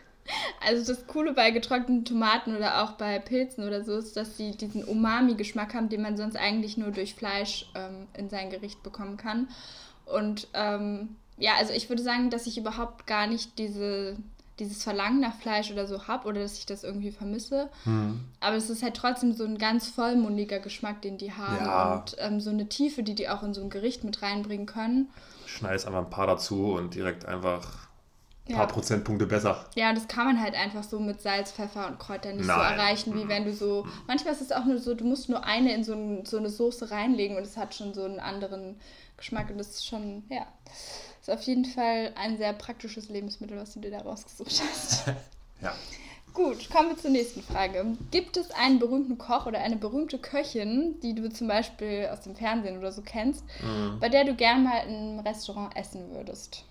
Also 0.64 0.92
das 0.92 1.06
Coole 1.06 1.33
bei 1.33 1.50
getrockneten 1.50 2.04
Tomaten 2.04 2.56
oder 2.56 2.83
auch 2.83 2.92
bei 2.92 3.18
Pilzen 3.18 3.66
oder 3.66 3.85
so 3.85 3.97
ist, 3.97 4.16
dass 4.16 4.37
sie 4.37 4.52
diesen 4.52 4.85
Umami-Geschmack 4.85 5.75
haben, 5.75 5.88
den 5.88 6.02
man 6.02 6.16
sonst 6.16 6.37
eigentlich 6.37 6.76
nur 6.76 6.90
durch 6.90 7.14
Fleisch 7.14 7.66
ähm, 7.75 8.06
in 8.16 8.28
sein 8.28 8.50
Gericht 8.50 8.83
bekommen 8.83 9.16
kann. 9.16 9.49
Und 10.06 10.49
ähm, 10.54 11.16
ja, 11.38 11.52
also 11.59 11.73
ich 11.73 11.88
würde 11.88 12.02
sagen, 12.02 12.30
dass 12.30 12.47
ich 12.47 12.59
überhaupt 12.59 13.06
gar 13.06 13.26
nicht 13.26 13.59
diese, 13.59 14.16
dieses 14.59 14.83
Verlangen 14.83 15.21
nach 15.21 15.35
Fleisch 15.35 15.71
oder 15.71 15.87
so 15.87 16.06
habe 16.09 16.28
oder 16.28 16.40
dass 16.40 16.59
ich 16.59 16.66
das 16.66 16.85
irgendwie 16.85 17.11
vermisse. 17.11 17.68
Mhm. 17.85 18.21
Aber 18.40 18.56
es 18.56 18.71
ist 18.71 18.83
halt 18.83 18.95
trotzdem 18.95 19.33
so 19.33 19.45
ein 19.45 19.59
ganz 19.59 19.88
vollmundiger 19.88 20.61
Geschmack, 20.61 21.02
den 21.02 21.18
die 21.18 21.33
haben 21.33 21.64
ja. 21.64 21.95
und 21.95 22.16
ähm, 22.18 22.40
so 22.40 22.50
eine 22.50 22.68
Tiefe, 22.68 23.02
die 23.02 23.14
die 23.14 23.28
auch 23.28 23.42
in 23.42 23.52
so 23.52 23.62
ein 23.62 23.71
Gericht 23.71 24.04
mit 24.04 24.23
reinbringen 24.23 24.66
können. 24.66 25.11
Schneidest 25.47 25.87
einfach 25.87 26.00
ein 26.00 26.11
paar 26.11 26.26
dazu 26.26 26.73
und 26.73 26.95
direkt 26.95 27.26
einfach 27.26 27.86
ein 28.48 28.54
paar 28.54 28.68
Prozentpunkte 28.68 29.26
besser. 29.26 29.64
Ja, 29.74 29.88
und 29.90 29.96
das 29.96 30.09
kann 30.09 30.26
man 30.26 30.40
halt 30.40 30.54
einfach 30.54 30.85
so 30.85 31.00
mit 31.00 31.20
Salz, 31.20 31.52
Pfeffer 31.52 31.88
und 31.88 31.98
Kräutern 31.98 32.37
nicht 32.37 32.46
Nein. 32.46 32.56
so 32.56 32.62
erreichen, 32.62 33.14
wie 33.14 33.28
wenn 33.28 33.44
du 33.44 33.52
so. 33.52 33.87
Manchmal 34.06 34.35
ist 34.35 34.42
es 34.42 34.52
auch 34.52 34.64
nur 34.64 34.78
so, 34.78 34.94
du 34.94 35.04
musst 35.04 35.28
nur 35.28 35.44
eine 35.44 35.74
in 35.74 35.85
so, 35.85 35.94
ein, 35.94 36.24
so 36.24 36.37
eine 36.37 36.50
Soße 36.50 36.90
reinlegen 36.90 37.37
und 37.37 37.42
es 37.42 37.56
hat 37.56 37.74
schon 37.74 37.92
so 37.92 38.04
einen 38.04 38.20
anderen 38.20 38.76
Geschmack 39.16 39.50
und 39.50 39.59
das 39.59 39.70
ist 39.70 39.87
schon, 39.87 40.24
ja. 40.28 40.46
Ist 41.20 41.30
auf 41.30 41.42
jeden 41.42 41.64
Fall 41.64 42.12
ein 42.14 42.38
sehr 42.38 42.52
praktisches 42.52 43.09
Lebensmittel, 43.09 43.59
was 43.59 43.74
du 43.74 43.80
dir 43.80 43.90
da 43.90 43.98
rausgesucht 43.98 44.62
hast. 44.62 45.09
ja. 45.61 45.74
Gut, 46.32 46.68
kommen 46.70 46.90
wir 46.90 46.98
zur 46.98 47.11
nächsten 47.11 47.42
Frage. 47.42 47.96
Gibt 48.11 48.37
es 48.37 48.50
einen 48.50 48.78
berühmten 48.78 49.16
Koch 49.16 49.46
oder 49.46 49.59
eine 49.59 49.76
berühmte 49.76 50.18
Köchin, 50.18 51.00
die 51.00 51.14
du 51.14 51.30
zum 51.30 51.48
Beispiel 51.48 52.11
aus 52.12 52.20
dem 52.20 52.37
Fernsehen 52.37 52.78
oder 52.78 52.92
so 52.92 53.00
kennst, 53.00 53.42
mhm. 53.62 53.98
bei 53.98 54.11
der 54.11 54.24
du 54.24 54.35
gern 54.35 54.62
mal 54.62 54.80
im 54.87 55.18
Restaurant 55.20 55.74
essen 55.74 56.11
würdest? 56.11 56.64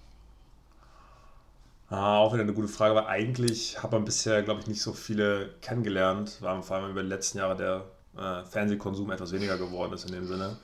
Ah, 1.90 2.18
auch 2.18 2.34
wieder 2.34 2.44
eine 2.44 2.54
gute 2.54 2.68
Frage, 2.68 2.96
weil 2.96 3.06
eigentlich 3.06 3.82
hat 3.82 3.92
man 3.92 4.06
bisher, 4.06 4.42
glaube 4.42 4.62
ich, 4.62 4.68
nicht 4.68 4.82
so 4.82 4.94
viele 4.94 5.54
kennengelernt, 5.62 6.38
weil 6.42 6.62
vor 6.64 6.78
allem 6.78 6.90
über 6.90 7.04
die 7.04 7.10
letzten 7.10 7.38
Jahre 7.38 7.56
der 7.56 7.86
äh, 8.18 8.44
Fernsehkonsum 8.44 9.12
etwas 9.12 9.32
weniger 9.32 9.58
geworden 9.58 9.94
ist 9.94 10.06
in 10.06 10.14
dem 10.14 10.26
Sinne. 10.26 10.58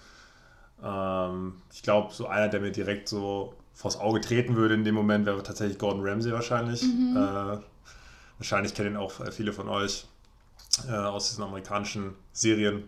Ähm, 0.83 1.61
ich 1.71 1.83
glaube, 1.83 2.11
so 2.13 2.27
einer, 2.27 2.47
der 2.47 2.59
mir 2.59 2.71
direkt 2.71 3.07
so 3.07 3.53
vors 3.73 3.99
Auge 3.99 4.19
treten 4.19 4.55
würde 4.55 4.73
in 4.73 4.83
dem 4.83 4.95
Moment, 4.95 5.27
wäre 5.27 5.43
tatsächlich 5.43 5.77
Gordon 5.77 6.01
Ramsay 6.03 6.31
wahrscheinlich. 6.31 6.81
Mhm. 6.81 7.15
Äh, 7.15 7.59
wahrscheinlich 8.37 8.73
kennen 8.73 8.91
ihn 8.95 8.97
auch 8.97 9.11
viele 9.31 9.53
von 9.53 9.69
euch 9.69 10.07
äh, 10.87 10.91
aus 10.93 11.29
diesen 11.29 11.43
amerikanischen 11.43 12.15
Serien. 12.33 12.85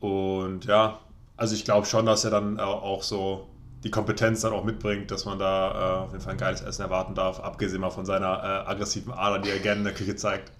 Und 0.00 0.64
ja, 0.64 0.98
also 1.36 1.54
ich 1.54 1.64
glaube 1.64 1.86
schon, 1.86 2.04
dass 2.06 2.24
er 2.24 2.32
dann 2.32 2.58
auch 2.58 3.04
so 3.04 3.48
die 3.84 3.90
Kompetenz 3.90 4.40
dann 4.40 4.52
auch 4.52 4.64
mitbringt, 4.64 5.10
dass 5.10 5.24
man 5.24 5.38
da 5.38 5.70
äh, 5.70 6.04
auf 6.04 6.12
jeden 6.12 6.22
Fall 6.22 6.32
ein 6.32 6.38
geiles 6.38 6.62
Essen 6.62 6.82
erwarten 6.82 7.14
darf, 7.14 7.40
abgesehen 7.40 7.80
mal 7.80 7.90
von 7.90 8.06
seiner 8.06 8.42
äh, 8.42 8.70
aggressiven 8.70 9.12
Ader, 9.12 9.38
die 9.38 9.50
er 9.50 9.58
gerne 9.58 9.80
in 9.80 9.84
der 9.84 9.94
Küche 9.94 10.16
zeigt. 10.16 10.50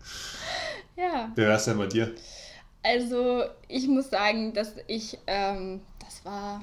Ja. 0.97 1.31
Wer 1.35 1.47
wäre 1.47 1.57
es 1.57 1.65
denn 1.65 1.79
bei 1.79 1.87
dir? 1.87 2.13
Also, 2.83 3.45
ich 3.67 3.89
muss 3.89 4.11
sagen, 4.11 4.55
dass 4.55 4.75
ich, 4.87 5.19
ähm, 5.27 5.81
das 6.05 6.25
war 6.25 6.63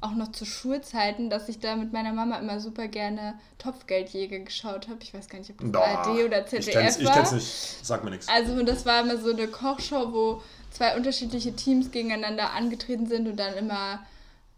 auch 0.00 0.12
noch 0.12 0.32
zu 0.32 0.46
Schulzeiten, 0.46 1.28
dass 1.28 1.48
ich 1.48 1.60
da 1.60 1.76
mit 1.76 1.92
meiner 1.92 2.12
Mama 2.12 2.38
immer 2.38 2.58
super 2.58 2.88
gerne 2.88 3.38
Topfgeldjäger 3.58 4.38
geschaut 4.40 4.88
habe. 4.88 4.98
Ich 5.02 5.12
weiß 5.12 5.28
gar 5.28 5.38
nicht, 5.38 5.50
ob 5.50 5.58
das 5.58 5.72
Boah, 5.72 5.84
ARD 5.84 6.24
oder 6.24 6.46
ZDF 6.46 6.68
ich 6.68 6.72
kenn's, 6.72 7.04
war. 7.04 7.10
Ich 7.10 7.12
kenn's 7.12 7.32
nicht, 7.32 7.78
sag 7.86 8.04
mir 8.04 8.10
nichts. 8.10 8.28
Also 8.28 8.62
das 8.62 8.86
war 8.86 9.02
immer 9.02 9.18
so 9.18 9.30
eine 9.30 9.46
Kochshow, 9.48 10.12
wo 10.12 10.42
zwei 10.70 10.96
unterschiedliche 10.96 11.54
Teams 11.54 11.90
gegeneinander 11.90 12.52
angetreten 12.52 13.06
sind 13.06 13.28
und 13.28 13.36
dann 13.36 13.54
immer, 13.54 14.00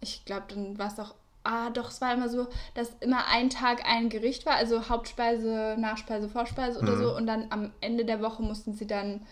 ich 0.00 0.24
glaube, 0.24 0.44
dann 0.48 0.78
war 0.78 0.92
es 0.92 0.98
auch 1.00 1.14
Ah, 1.44 1.70
doch, 1.70 1.88
es 1.90 2.00
war 2.00 2.14
immer 2.14 2.28
so, 2.28 2.46
dass 2.74 2.90
immer 3.00 3.26
ein 3.28 3.50
Tag 3.50 3.84
ein 3.84 4.08
Gericht 4.08 4.46
war, 4.46 4.54
also 4.54 4.88
Hauptspeise, 4.88 5.76
Nachspeise, 5.78 6.28
Vorspeise 6.28 6.78
oder 6.78 6.94
mhm. 6.94 7.00
so. 7.00 7.16
Und 7.16 7.26
dann 7.26 7.46
am 7.50 7.72
Ende 7.80 8.04
der 8.04 8.22
Woche 8.22 8.42
mussten 8.42 8.74
sie 8.74 8.86
dann 8.86 9.22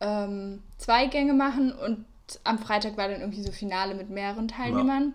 ähm, 0.00 0.62
zwei 0.78 1.06
Gänge 1.06 1.34
machen 1.34 1.72
und 1.72 2.06
am 2.44 2.58
Freitag 2.58 2.96
war 2.96 3.08
dann 3.08 3.20
irgendwie 3.20 3.42
so 3.42 3.52
Finale 3.52 3.94
mit 3.94 4.08
mehreren 4.08 4.48
Teilnehmern. 4.48 5.12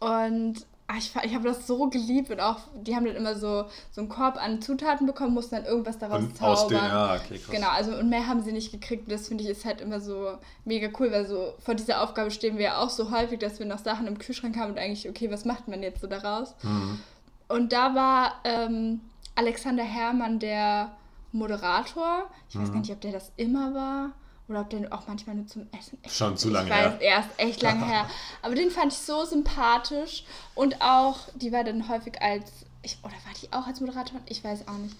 Ja. 0.00 0.26
Und 0.26 0.66
Ah, 0.92 0.98
ich, 0.98 1.14
ich 1.24 1.34
habe 1.34 1.48
das 1.48 1.66
so 1.66 1.88
geliebt 1.88 2.30
und 2.30 2.40
auch, 2.40 2.58
die 2.74 2.94
haben 2.94 3.06
dann 3.06 3.16
immer 3.16 3.34
so, 3.34 3.64
so 3.92 4.02
einen 4.02 4.10
Korb 4.10 4.36
an 4.36 4.60
Zutaten 4.60 5.06
bekommen, 5.06 5.32
mussten 5.32 5.54
dann 5.54 5.64
irgendwas 5.64 5.98
daraus 5.98 6.22
und 6.22 6.36
zaubern. 6.36 6.52
Aus 6.52 6.68
den, 6.68 6.76
ja, 6.76 7.14
okay, 7.14 7.38
krass. 7.38 7.50
Genau, 7.50 7.68
also 7.68 7.96
und 7.96 8.10
mehr 8.10 8.26
haben 8.26 8.42
sie 8.42 8.52
nicht 8.52 8.72
gekriegt. 8.72 9.04
Und 9.04 9.12
das 9.12 9.28
finde 9.28 9.42
ich 9.44 9.50
ist 9.50 9.64
halt 9.64 9.80
immer 9.80 10.00
so 10.00 10.36
mega 10.66 10.88
cool, 10.98 11.10
weil 11.10 11.26
so 11.26 11.54
vor 11.60 11.74
dieser 11.74 12.02
Aufgabe 12.02 12.30
stehen 12.30 12.58
wir 12.58 12.64
ja 12.64 12.76
auch 12.78 12.90
so 12.90 13.10
häufig, 13.10 13.38
dass 13.38 13.58
wir 13.58 13.64
noch 13.64 13.78
Sachen 13.78 14.06
im 14.06 14.18
Kühlschrank 14.18 14.58
haben 14.58 14.72
und 14.72 14.78
eigentlich, 14.78 15.08
okay, 15.08 15.30
was 15.30 15.46
macht 15.46 15.66
man 15.66 15.82
jetzt 15.82 16.02
so 16.02 16.06
daraus? 16.06 16.54
Mhm. 16.62 17.00
Und 17.48 17.72
da 17.72 17.94
war 17.94 18.34
ähm, 18.44 19.00
Alexander 19.34 19.84
Herrmann 19.84 20.40
der 20.40 20.92
Moderator. 21.32 22.24
Ich 22.50 22.58
weiß 22.58 22.68
mhm. 22.68 22.72
gar 22.72 22.80
nicht, 22.80 22.92
ob 22.92 23.00
der 23.00 23.12
das 23.12 23.32
immer 23.36 23.74
war. 23.74 24.10
Oder 24.52 24.60
ob 24.60 24.68
der 24.68 24.92
auch 24.92 25.08
manchmal 25.08 25.34
nur 25.34 25.46
zum 25.46 25.66
Essen. 25.78 25.96
Schon 26.06 26.36
zu 26.36 26.50
lange 26.50 26.68
ich 26.68 26.74
weiß, 26.74 27.00
her. 27.00 27.00
Er 27.00 27.20
ist 27.20 27.28
echt 27.38 27.62
lange 27.62 27.86
her. 27.86 28.06
Aber 28.42 28.54
den 28.54 28.70
fand 28.70 28.92
ich 28.92 28.98
so 28.98 29.24
sympathisch. 29.24 30.24
Und 30.54 30.82
auch, 30.82 31.20
die 31.34 31.52
war 31.52 31.64
dann 31.64 31.88
häufig 31.88 32.20
als, 32.20 32.50
ich, 32.82 32.98
oder 33.02 33.14
war 33.14 33.32
die 33.40 33.50
auch 33.50 33.66
als 33.66 33.80
Moderatorin? 33.80 34.20
Ich 34.26 34.44
weiß 34.44 34.68
auch 34.68 34.76
nicht. 34.76 34.94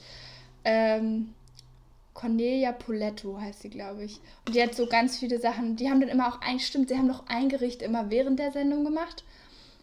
Ähm, 0.64 1.34
Cornelia 2.14 2.72
Poletto 2.72 3.38
heißt 3.38 3.60
sie, 3.60 3.68
glaube 3.68 4.04
ich. 4.04 4.20
Und 4.46 4.54
die 4.54 4.62
hat 4.62 4.74
so 4.74 4.86
ganz 4.86 5.18
viele 5.18 5.38
Sachen, 5.38 5.76
die 5.76 5.90
haben 5.90 6.00
dann 6.00 6.08
immer 6.08 6.28
auch 6.28 6.40
ein, 6.40 6.58
stimmt, 6.58 6.88
sie 6.88 6.96
haben 6.96 7.06
noch 7.06 7.26
ein 7.26 7.50
Gericht 7.50 7.82
immer 7.82 8.08
während 8.08 8.38
der 8.38 8.52
Sendung 8.52 8.84
gemacht. 8.84 9.24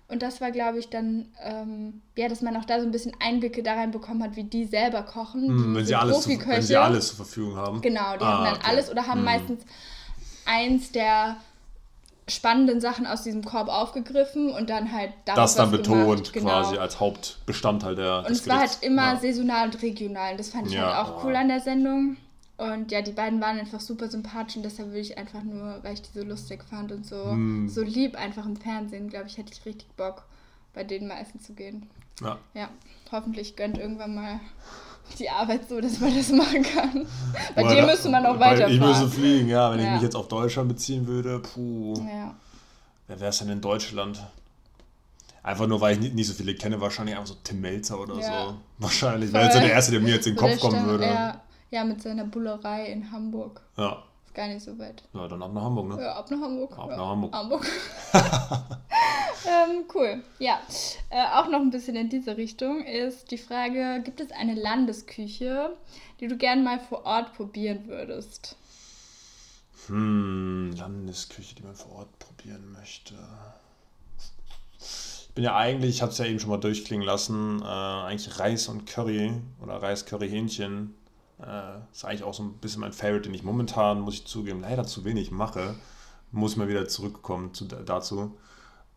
Und 0.10 0.24
das 0.24 0.42
war, 0.42 0.50
glaube 0.50 0.80
ich, 0.80 0.90
dann, 0.90 1.28
ähm, 1.44 2.02
ja, 2.18 2.28
dass 2.28 2.42
man 2.42 2.58
auch 2.58 2.66
da 2.66 2.80
so 2.80 2.86
ein 2.86 2.92
bisschen 2.92 3.14
Einblicke 3.20 3.62
da 3.62 3.76
rein 3.76 3.92
bekommen 3.92 4.24
hat, 4.24 4.36
wie 4.36 4.44
die 4.44 4.66
selber 4.66 5.04
kochen. 5.04 5.72
Mm, 5.72 5.76
wenn, 5.76 5.86
sie 5.86 5.94
alles 5.94 6.22
zu, 6.22 6.30
wenn 6.30 6.62
sie 6.64 6.76
alles 6.76 7.10
zur 7.10 7.18
Verfügung 7.18 7.56
haben. 7.56 7.80
Genau, 7.82 8.18
die 8.18 8.24
ah, 8.24 8.38
haben 8.38 8.46
dann 8.46 8.56
okay. 8.56 8.66
alles 8.68 8.90
oder 8.90 9.06
haben 9.06 9.22
mm. 9.22 9.26
meistens 9.26 9.64
eins 10.46 10.92
der 10.92 11.38
spannenden 12.28 12.82
Sachen 12.82 13.06
aus 13.06 13.24
diesem 13.24 13.44
Korb 13.44 13.70
aufgegriffen 13.70 14.52
und 14.52 14.70
dann 14.70 14.92
halt 14.92 15.12
das 15.26 15.56
dann 15.56 15.72
betont 15.72 16.34
genau. 16.34 16.50
quasi 16.50 16.78
als 16.78 17.00
Hauptbestandteil 17.00 17.96
der 17.96 18.24
und 18.26 18.32
es 18.32 18.48
war 18.48 18.60
halt 18.60 18.78
immer 18.82 19.14
ja. 19.14 19.20
saisonal 19.20 19.66
und 19.66 19.82
regional 19.82 20.38
das 20.38 20.50
fand 20.50 20.68
ich 20.68 20.74
ja. 20.74 20.96
halt 20.96 21.08
auch 21.08 21.24
cool 21.24 21.36
an 21.36 21.48
der 21.48 21.60
Sendung 21.60 22.18
Und 22.60 22.92
ja, 22.92 23.02
die 23.02 23.14
beiden 23.14 23.40
waren 23.40 23.58
einfach 23.58 23.80
super 23.80 24.10
sympathisch 24.10 24.58
und 24.58 24.64
deshalb 24.64 24.90
würde 24.90 25.00
ich 25.00 25.18
einfach 25.18 25.44
nur, 25.44 25.80
weil 25.82 25.94
ich 25.94 26.02
die 26.02 26.12
so 26.14 26.26
lustig 26.26 26.62
fand 26.70 26.92
und 26.92 27.06
so, 27.06 27.34
mm. 27.34 27.70
so 27.70 27.82
lieb 27.82 28.18
einfach 28.18 28.46
im 28.46 28.58
Fernsehen, 28.58 29.10
glaube 29.10 29.28
ich, 29.28 29.38
hätte 29.38 29.54
ich 29.54 29.66
richtig 29.66 29.88
Bock, 29.96 30.26
bei 30.74 30.84
denen 30.84 31.08
mal 31.08 31.22
essen 31.22 31.40
zu 31.40 31.54
gehen. 31.54 31.88
Ja. 32.22 32.38
Ja, 32.54 32.70
hoffentlich 33.14 33.56
gönnt 33.56 33.78
irgendwann 33.78 34.14
mal 34.14 34.42
die 35.18 35.30
Arbeit 35.30 35.70
so, 35.70 35.80
dass 35.80 36.02
man 36.02 36.14
das 36.14 36.32
machen 36.34 36.62
kann. 36.64 37.08
Bei 37.56 37.64
dir 37.64 37.86
müsste 37.86 38.10
man 38.10 38.26
auch 38.26 38.38
weiterfahren. 38.38 38.74
Ich 38.74 38.80
müsste 38.82 39.08
fliegen, 39.08 39.48
ja. 39.48 39.72
Wenn 39.72 39.80
ja. 39.80 39.86
ich 39.86 39.92
mich 39.94 40.02
jetzt 40.02 40.16
auf 40.16 40.28
Deutschland 40.28 40.68
beziehen 40.68 41.08
würde, 41.08 41.40
puh. 41.40 41.94
Ja. 42.08 42.36
Wer 43.08 43.20
wäre 43.22 43.30
es 43.30 43.40
denn 43.40 43.50
in 43.50 43.62
Deutschland? 43.62 44.22
Einfach 45.42 45.66
nur, 45.66 45.80
weil 45.80 46.04
ich 46.04 46.14
nicht, 46.14 46.28
so 46.28 46.34
viele 46.34 46.54
kenne, 46.56 46.82
wahrscheinlich 46.82 47.16
einfach 47.16 47.30
so 47.30 47.38
Tim 47.42 47.62
Melzer 47.62 48.00
oder 48.00 48.20
ja. 48.20 48.48
so. 48.48 48.58
Wahrscheinlich, 48.80 49.32
weil 49.32 49.50
so 49.50 49.60
der 49.60 49.72
Erste, 49.72 49.94
der 49.94 50.02
mir 50.02 50.16
jetzt 50.16 50.28
in 50.28 50.36
den 50.36 50.40
Kopf 50.40 50.60
kommen 50.60 50.86
würde. 50.86 51.06
Ja. 51.06 51.42
Ja, 51.72 51.84
mit 51.84 52.02
seiner 52.02 52.26
Bullerei 52.26 52.88
in 52.92 53.12
Hamburg. 53.12 53.62
Ja. 53.78 54.04
Ist 54.26 54.36
gar 54.36 54.48
nicht 54.48 54.64
so 54.64 54.78
weit. 54.80 55.04
Ja, 55.14 55.28
dann 55.28 55.42
ab 55.42 55.54
nach 55.54 55.64
Hamburg, 55.64 55.88
ne? 55.90 56.02
Ja, 56.02 56.14
ab 56.14 56.30
nach 56.32 56.40
Hamburg. 56.40 56.78
Ab 56.78 56.90
ja. 56.90 56.98
nach 56.98 57.08
Hamburg. 57.08 57.34
Hamburg. 57.34 57.66
ähm, 59.46 59.86
cool. 59.94 60.24
Ja. 60.40 60.60
Äh, 61.10 61.26
auch 61.34 61.48
noch 61.50 61.60
ein 61.60 61.70
bisschen 61.70 61.96
in 61.96 62.10
diese 62.10 62.38
Richtung 62.38 62.84
ist 62.84 63.32
die 63.32 63.38
Frage: 63.38 64.02
Gibt 64.04 64.20
es 64.20 64.32
eine 64.32 64.56
Landesküche, 64.56 65.76
die 66.20 66.28
du 66.28 66.38
gern 66.38 66.64
mal 66.64 66.80
vor 66.80 67.06
Ort 67.06 67.34
probieren 67.34 67.88
würdest? 67.88 68.56
Hm, 69.88 70.74
Landesküche, 70.78 71.56
die 71.56 71.64
man 71.64 71.76
vor 71.76 71.94
Ort 71.94 72.20
probieren 72.20 72.72
möchte. 72.72 73.16
Ich 74.80 75.30
bin 75.34 75.44
ja 75.44 75.56
eigentlich, 75.56 75.96
ich 75.96 76.02
habe 76.02 76.12
es 76.12 76.18
ja 76.18 76.26
eben 76.26 76.40
schon 76.40 76.50
mal 76.50 76.58
durchklingen 76.58 77.06
lassen, 77.06 77.62
äh, 77.62 77.66
eigentlich 77.66 78.40
Reis 78.40 78.68
und 78.68 78.86
Curry 78.86 79.34
oder 79.62 79.82
Reis-Curry-Hähnchen 79.82 80.94
äh, 81.42 81.80
ist 81.92 82.06
eigentlich 82.06 82.24
auch 82.24 82.34
so 82.34 82.44
ein 82.44 82.54
bisschen 82.54 82.82
mein 82.82 82.94
Favorite, 82.94 83.24
den 83.24 83.34
ich 83.34 83.44
momentan, 83.44 84.02
muss 84.02 84.16
ich 84.16 84.26
zugeben, 84.26 84.62
leider 84.62 84.86
zu 84.86 85.06
wenig 85.06 85.32
mache. 85.32 85.76
Muss 86.32 86.56
mal 86.56 86.68
wieder 86.68 86.88
zurückkommen 86.88 87.54
zu, 87.54 87.66
dazu. 87.66 88.38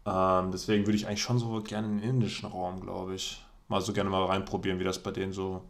Ähm, 0.05 0.51
deswegen 0.53 0.87
würde 0.87 0.97
ich 0.97 1.07
eigentlich 1.07 1.23
schon 1.23 1.39
so 1.39 1.63
gerne 1.63 1.87
in 1.87 1.99
den 1.99 2.11
indischen 2.11 2.49
Raum, 2.49 2.81
glaube 2.81 3.15
ich, 3.15 3.43
mal 3.69 3.81
so 3.81 3.93
gerne 3.93 4.11
mal 4.11 4.25
reinprobieren, 4.25 4.79
wie 4.81 4.85
das 4.85 4.99
bei 4.99 5.13
denen 5.13 5.33
so 5.33 5.63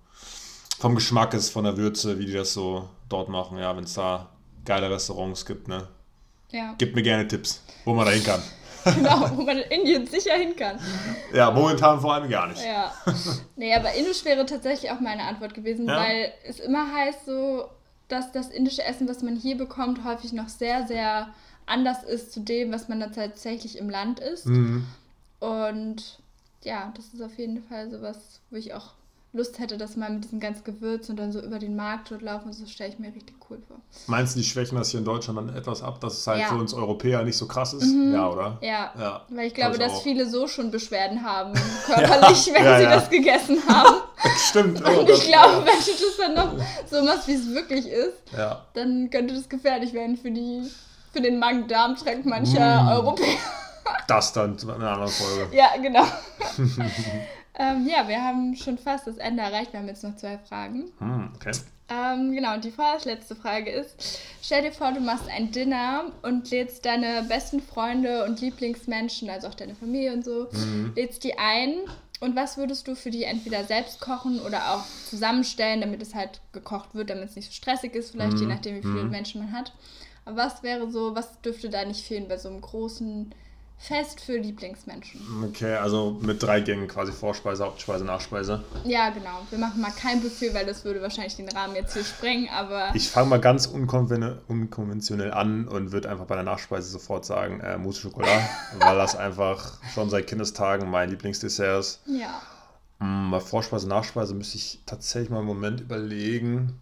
vom 0.78 0.94
Geschmack 0.94 1.34
ist, 1.34 1.50
von 1.50 1.64
der 1.64 1.76
Würze, 1.76 2.18
wie 2.18 2.26
die 2.26 2.32
das 2.32 2.52
so 2.52 2.88
dort 3.08 3.28
machen. 3.28 3.58
Ja, 3.58 3.76
wenn 3.76 3.84
es 3.84 3.94
da 3.94 4.30
geile 4.64 4.90
Restaurants 4.90 5.46
gibt, 5.46 5.68
ne? 5.68 5.86
Ja. 6.50 6.74
Gib 6.78 6.94
mir 6.94 7.02
gerne 7.02 7.28
Tipps, 7.28 7.62
wo 7.84 7.94
man 7.94 8.06
da 8.06 8.12
hin 8.12 8.24
kann. 8.24 8.42
genau, 8.96 9.30
wo 9.34 9.42
man 9.42 9.58
in 9.58 9.80
Indien 9.80 10.06
sicher 10.06 10.34
hin 10.34 10.56
kann. 10.56 10.78
Ja, 11.32 11.50
momentan 11.50 12.00
vor 12.00 12.14
allem 12.14 12.28
gar 12.28 12.48
nicht. 12.48 12.64
Ja. 12.64 12.92
Nee, 13.56 13.74
aber 13.74 13.92
Indisch 13.94 14.24
wäre 14.24 14.46
tatsächlich 14.46 14.90
auch 14.90 15.00
meine 15.00 15.24
Antwort 15.24 15.54
gewesen, 15.54 15.88
ja. 15.88 15.96
weil 15.96 16.32
es 16.44 16.60
immer 16.60 16.92
heißt 16.92 17.26
so, 17.26 17.68
dass 18.08 18.32
das 18.32 18.48
indische 18.48 18.84
Essen, 18.84 19.08
was 19.08 19.22
man 19.22 19.36
hier 19.36 19.56
bekommt, 19.56 20.04
häufig 20.04 20.32
noch 20.32 20.48
sehr, 20.48 20.86
sehr 20.86 21.28
anders 21.66 22.02
ist 22.02 22.32
zu 22.32 22.40
dem, 22.40 22.72
was 22.72 22.88
man 22.88 23.00
da 23.00 23.06
tatsächlich 23.06 23.78
im 23.78 23.88
Land 23.88 24.20
isst. 24.20 24.46
Mhm. 24.46 24.86
Und 25.40 26.18
ja, 26.62 26.92
das 26.96 27.06
ist 27.14 27.22
auf 27.22 27.36
jeden 27.38 27.62
Fall 27.64 27.90
sowas, 27.90 28.40
wo 28.50 28.56
ich 28.56 28.74
auch 28.74 28.90
Lust 29.34 29.58
hätte, 29.58 29.78
dass 29.78 29.96
man 29.96 30.14
mit 30.14 30.24
diesen 30.24 30.40
ganzen 30.40 30.62
Gewürzen 30.62 31.12
und 31.12 31.16
dann 31.16 31.32
so 31.32 31.40
über 31.40 31.58
den 31.58 31.74
Markt 31.74 32.10
dort 32.10 32.20
laufen, 32.20 32.52
so 32.52 32.66
stelle 32.66 32.92
ich 32.92 32.98
mir 32.98 33.14
richtig 33.14 33.34
cool 33.48 33.58
vor. 33.66 33.78
Meinst 34.06 34.34
du, 34.34 34.40
die 34.40 34.44
schwächen 34.44 34.76
das 34.76 34.90
hier 34.90 35.00
in 35.00 35.06
Deutschland 35.06 35.38
dann 35.38 35.56
etwas 35.56 35.82
ab, 35.82 36.00
dass 36.00 36.18
es 36.18 36.26
halt 36.26 36.40
ja. 36.40 36.48
für 36.48 36.56
uns 36.56 36.74
Europäer 36.74 37.22
nicht 37.22 37.38
so 37.38 37.46
krass 37.46 37.72
ist? 37.72 37.84
Mhm. 37.84 38.12
Ja, 38.12 38.28
oder? 38.28 38.58
Ja. 38.60 38.92
ja. 38.98 39.22
Weil 39.30 39.46
ich 39.46 39.54
glaube, 39.54 39.78
dass 39.78 39.92
auch. 39.92 40.02
viele 40.02 40.28
so 40.28 40.46
schon 40.46 40.70
Beschwerden 40.70 41.22
haben, 41.22 41.54
körperlich, 41.86 42.46
ja. 42.46 42.54
wenn 42.54 42.78
sie 42.78 42.84
das 42.84 43.08
gegessen 43.08 43.62
haben. 43.66 44.02
Stimmt. 44.36 44.82
Oh, 44.84 45.00
und 45.00 45.08
ich 45.08 45.26
glaube, 45.26 45.64
wenn 45.64 45.80
du 45.80 45.92
das 45.92 46.16
dann 46.18 46.34
noch 46.34 46.64
so 46.90 47.02
machst, 47.02 47.26
wie 47.26 47.34
es 47.34 47.54
wirklich 47.54 47.86
ist, 47.86 48.18
dann 48.74 49.08
könnte 49.08 49.34
das 49.34 49.48
gefährlich 49.48 49.94
werden 49.94 50.18
für, 50.18 50.30
die, 50.30 50.62
für 51.10 51.22
den 51.22 51.38
Magen-Darm-Trakt 51.38 52.26
mancher 52.26 52.82
mm. 52.82 52.88
Europäer. 52.88 53.38
Das 54.06 54.32
dann 54.32 54.56
in 54.58 54.70
einer 54.70 54.90
anderen 54.90 55.10
Folge. 55.10 55.48
Ja, 55.56 55.70
genau. 55.80 56.04
Ähm, 57.54 57.86
ja, 57.86 58.08
wir 58.08 58.22
haben 58.22 58.56
schon 58.56 58.78
fast 58.78 59.06
das 59.06 59.18
Ende 59.18 59.42
erreicht. 59.42 59.72
Wir 59.72 59.80
haben 59.80 59.88
jetzt 59.88 60.04
noch 60.04 60.16
zwei 60.16 60.38
Fragen. 60.38 60.90
Hm, 60.98 61.30
okay. 61.34 61.52
Ähm, 61.90 62.32
genau, 62.32 62.54
und 62.54 62.64
die 62.64 62.70
vorletzte 62.70 63.36
Frage 63.36 63.70
ist: 63.70 64.20
Stell 64.42 64.62
dir 64.62 64.72
vor, 64.72 64.92
du 64.92 65.00
machst 65.00 65.28
ein 65.28 65.50
Dinner 65.50 66.04
und 66.22 66.50
lädst 66.50 66.84
deine 66.86 67.24
besten 67.28 67.60
Freunde 67.60 68.24
und 68.24 68.40
Lieblingsmenschen, 68.40 69.28
also 69.28 69.48
auch 69.48 69.54
deine 69.54 69.74
Familie 69.74 70.12
und 70.12 70.24
so, 70.24 70.48
mhm. 70.52 70.92
lädst 70.96 71.24
die 71.24 71.38
ein. 71.38 71.74
Und 72.20 72.36
was 72.36 72.56
würdest 72.56 72.86
du 72.86 72.94
für 72.94 73.10
die 73.10 73.24
entweder 73.24 73.64
selbst 73.64 74.00
kochen 74.00 74.40
oder 74.40 74.72
auch 74.72 74.84
zusammenstellen, 75.06 75.80
damit 75.80 76.00
es 76.00 76.14
halt 76.14 76.40
gekocht 76.52 76.94
wird, 76.94 77.10
damit 77.10 77.30
es 77.30 77.36
nicht 77.36 77.48
so 77.48 77.52
stressig 77.52 77.96
ist, 77.96 78.12
vielleicht 78.12 78.34
mhm. 78.34 78.42
je 78.42 78.46
nachdem, 78.46 78.76
wie 78.76 78.82
viele 78.82 79.04
mhm. 79.04 79.10
Menschen 79.10 79.42
man 79.42 79.52
hat. 79.52 79.72
Aber 80.24 80.36
was 80.36 80.62
wäre 80.62 80.88
so, 80.88 81.16
was 81.16 81.40
dürfte 81.40 81.68
da 81.68 81.84
nicht 81.84 82.06
fehlen 82.06 82.28
bei 82.28 82.38
so 82.38 82.48
einem 82.48 82.60
großen 82.60 83.34
Fest 83.82 84.20
für 84.20 84.36
Lieblingsmenschen. 84.36 85.20
Okay, 85.44 85.74
also 85.74 86.16
mit 86.22 86.40
drei 86.40 86.60
Gängen 86.60 86.86
quasi 86.86 87.10
Vorspeise, 87.10 87.64
Hauptspeise, 87.64 88.04
Nachspeise. 88.04 88.62
Ja, 88.84 89.10
genau. 89.10 89.44
Wir 89.50 89.58
machen 89.58 89.80
mal 89.80 89.90
kein 89.90 90.22
Buffet, 90.22 90.54
weil 90.54 90.64
das 90.64 90.84
würde 90.84 91.02
wahrscheinlich 91.02 91.34
den 91.34 91.48
Rahmen 91.48 91.74
jetzt 91.74 91.94
hier 91.94 92.04
sprengen, 92.04 92.48
aber... 92.48 92.90
Ich 92.94 93.08
fange 93.08 93.28
mal 93.28 93.40
ganz 93.40 93.66
unkonventionell 93.66 95.32
an 95.32 95.66
und 95.66 95.90
würde 95.90 96.08
einfach 96.10 96.26
bei 96.26 96.36
der 96.36 96.44
Nachspeise 96.44 96.90
sofort 96.90 97.24
sagen, 97.24 97.58
äh, 97.58 97.76
Mousse 97.76 98.02
Schokolade, 98.02 98.44
weil 98.78 98.96
das 98.96 99.16
einfach 99.16 99.82
schon 99.92 100.10
seit 100.10 100.28
Kindestagen 100.28 100.88
mein 100.88 101.10
Lieblingsdessert 101.10 101.80
ist. 101.80 102.00
Ja. 102.06 102.40
Mm, 103.00 103.32
bei 103.32 103.40
Vorspeise, 103.40 103.88
Nachspeise 103.88 104.32
müsste 104.34 104.58
ich 104.58 104.80
tatsächlich 104.86 105.30
mal 105.30 105.38
einen 105.38 105.48
Moment 105.48 105.80
überlegen. 105.80 106.80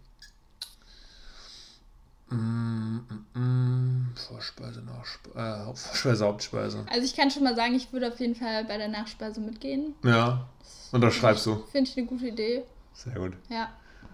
Mm, 2.31 3.01
mm, 3.35 3.39
mm. 3.39 4.15
Vorspeise, 4.15 4.81
Nachspeise, 4.81 5.37
äh, 5.37 5.63
Vorspeise, 5.65 6.25
Hauptspeise. 6.25 6.85
Also 6.89 7.05
ich 7.05 7.15
kann 7.15 7.29
schon 7.29 7.43
mal 7.43 7.55
sagen, 7.55 7.75
ich 7.75 7.91
würde 7.91 8.07
auf 8.07 8.19
jeden 8.19 8.35
Fall 8.35 8.65
bei 8.65 8.77
der 8.77 8.87
Nachspeise 8.87 9.41
mitgehen. 9.41 9.95
Ja. 10.03 10.47
Und 10.91 11.01
das 11.01 11.13
schreibst 11.13 11.45
du. 11.45 11.63
Finde 11.71 11.89
ich 11.89 11.97
eine 11.97 12.07
gute 12.07 12.27
Idee. 12.27 12.63
Sehr 12.93 13.13
gut. 13.13 13.33
Ja. 13.49 13.69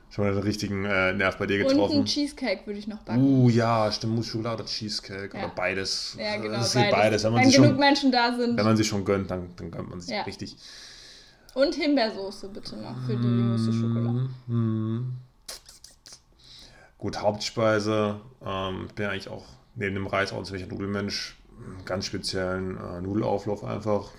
Schon 0.09 0.25
mal 0.25 0.33
den 0.33 0.43
richtigen 0.43 0.85
äh, 0.85 1.13
Nerv 1.13 1.37
bei 1.37 1.45
dir 1.45 1.57
getroffen. 1.57 1.79
Und 1.79 1.91
einen 1.91 2.05
Cheesecake 2.05 2.65
würde 2.65 2.79
ich 2.79 2.87
noch 2.87 2.99
backen. 2.99 3.21
Uh, 3.21 3.49
ja, 3.49 3.91
stimmt. 3.91 4.15
Mousse 4.15 4.29
Schokolade 4.31 4.63
oder 4.63 4.71
Cheesecake 4.71 5.37
ja. 5.37 5.45
oder 5.45 5.53
beides. 5.53 6.15
Ja, 6.17 6.37
genau. 6.37 6.55
Das 6.57 6.67
ist 6.67 6.73
beides. 6.75 6.91
beides. 6.91 7.23
Wenn, 7.23 7.35
Wenn 7.35 7.51
genug 7.51 7.67
schon, 7.67 7.77
Menschen 7.77 8.11
da 8.11 8.35
sind. 8.35 8.57
Wenn 8.57 8.65
man 8.65 8.77
sich 8.77 8.87
schon 8.87 9.03
gönnt, 9.03 9.29
dann, 9.29 9.49
dann 9.57 9.69
gönnt 9.69 9.89
man 9.89 9.99
sich 9.99 10.11
ja. 10.11 10.21
richtig. 10.23 10.55
Und 11.53 11.75
Himbeersoße 11.75 12.49
bitte 12.49 12.77
noch 12.77 12.95
für 13.05 13.17
die 13.17 13.27
Mousse 13.27 13.73
Schokolade. 13.73 14.29
Mm. 14.47 15.17
Gut, 16.97 17.21
Hauptspeise. 17.21 18.19
Ähm, 18.43 18.85
ich 18.87 18.95
bin 18.95 19.05
eigentlich 19.05 19.29
auch 19.29 19.45
neben 19.75 19.95
dem 19.95 20.07
Reis 20.07 20.33
auch 20.33 20.39
ein 20.39 20.45
ziemlicher 20.45 20.67
Nudelmensch. 20.67 21.37
Ganz 21.85 22.05
speziellen 22.05 22.77
äh, 22.77 23.01
Nudelauflauf 23.01 23.63
einfach. 23.63 24.11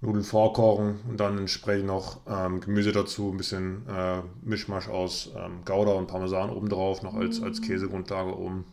Nudeln 0.00 0.24
vorkochen 0.24 1.00
und 1.08 1.18
dann 1.18 1.38
entsprechend 1.38 1.86
noch 1.86 2.18
ähm, 2.28 2.60
Gemüse 2.60 2.92
dazu, 2.92 3.30
ein 3.30 3.36
bisschen 3.36 3.88
äh, 3.88 4.20
Mischmasch 4.42 4.88
aus 4.88 5.30
ähm, 5.36 5.64
Gouda 5.64 5.92
und 5.92 6.08
Parmesan 6.08 6.50
obendrauf, 6.50 7.02
noch 7.02 7.14
als, 7.14 7.42
als 7.42 7.60
mm. 7.60 7.64
Käsegrundlage 7.64 8.36
oben. 8.36 8.66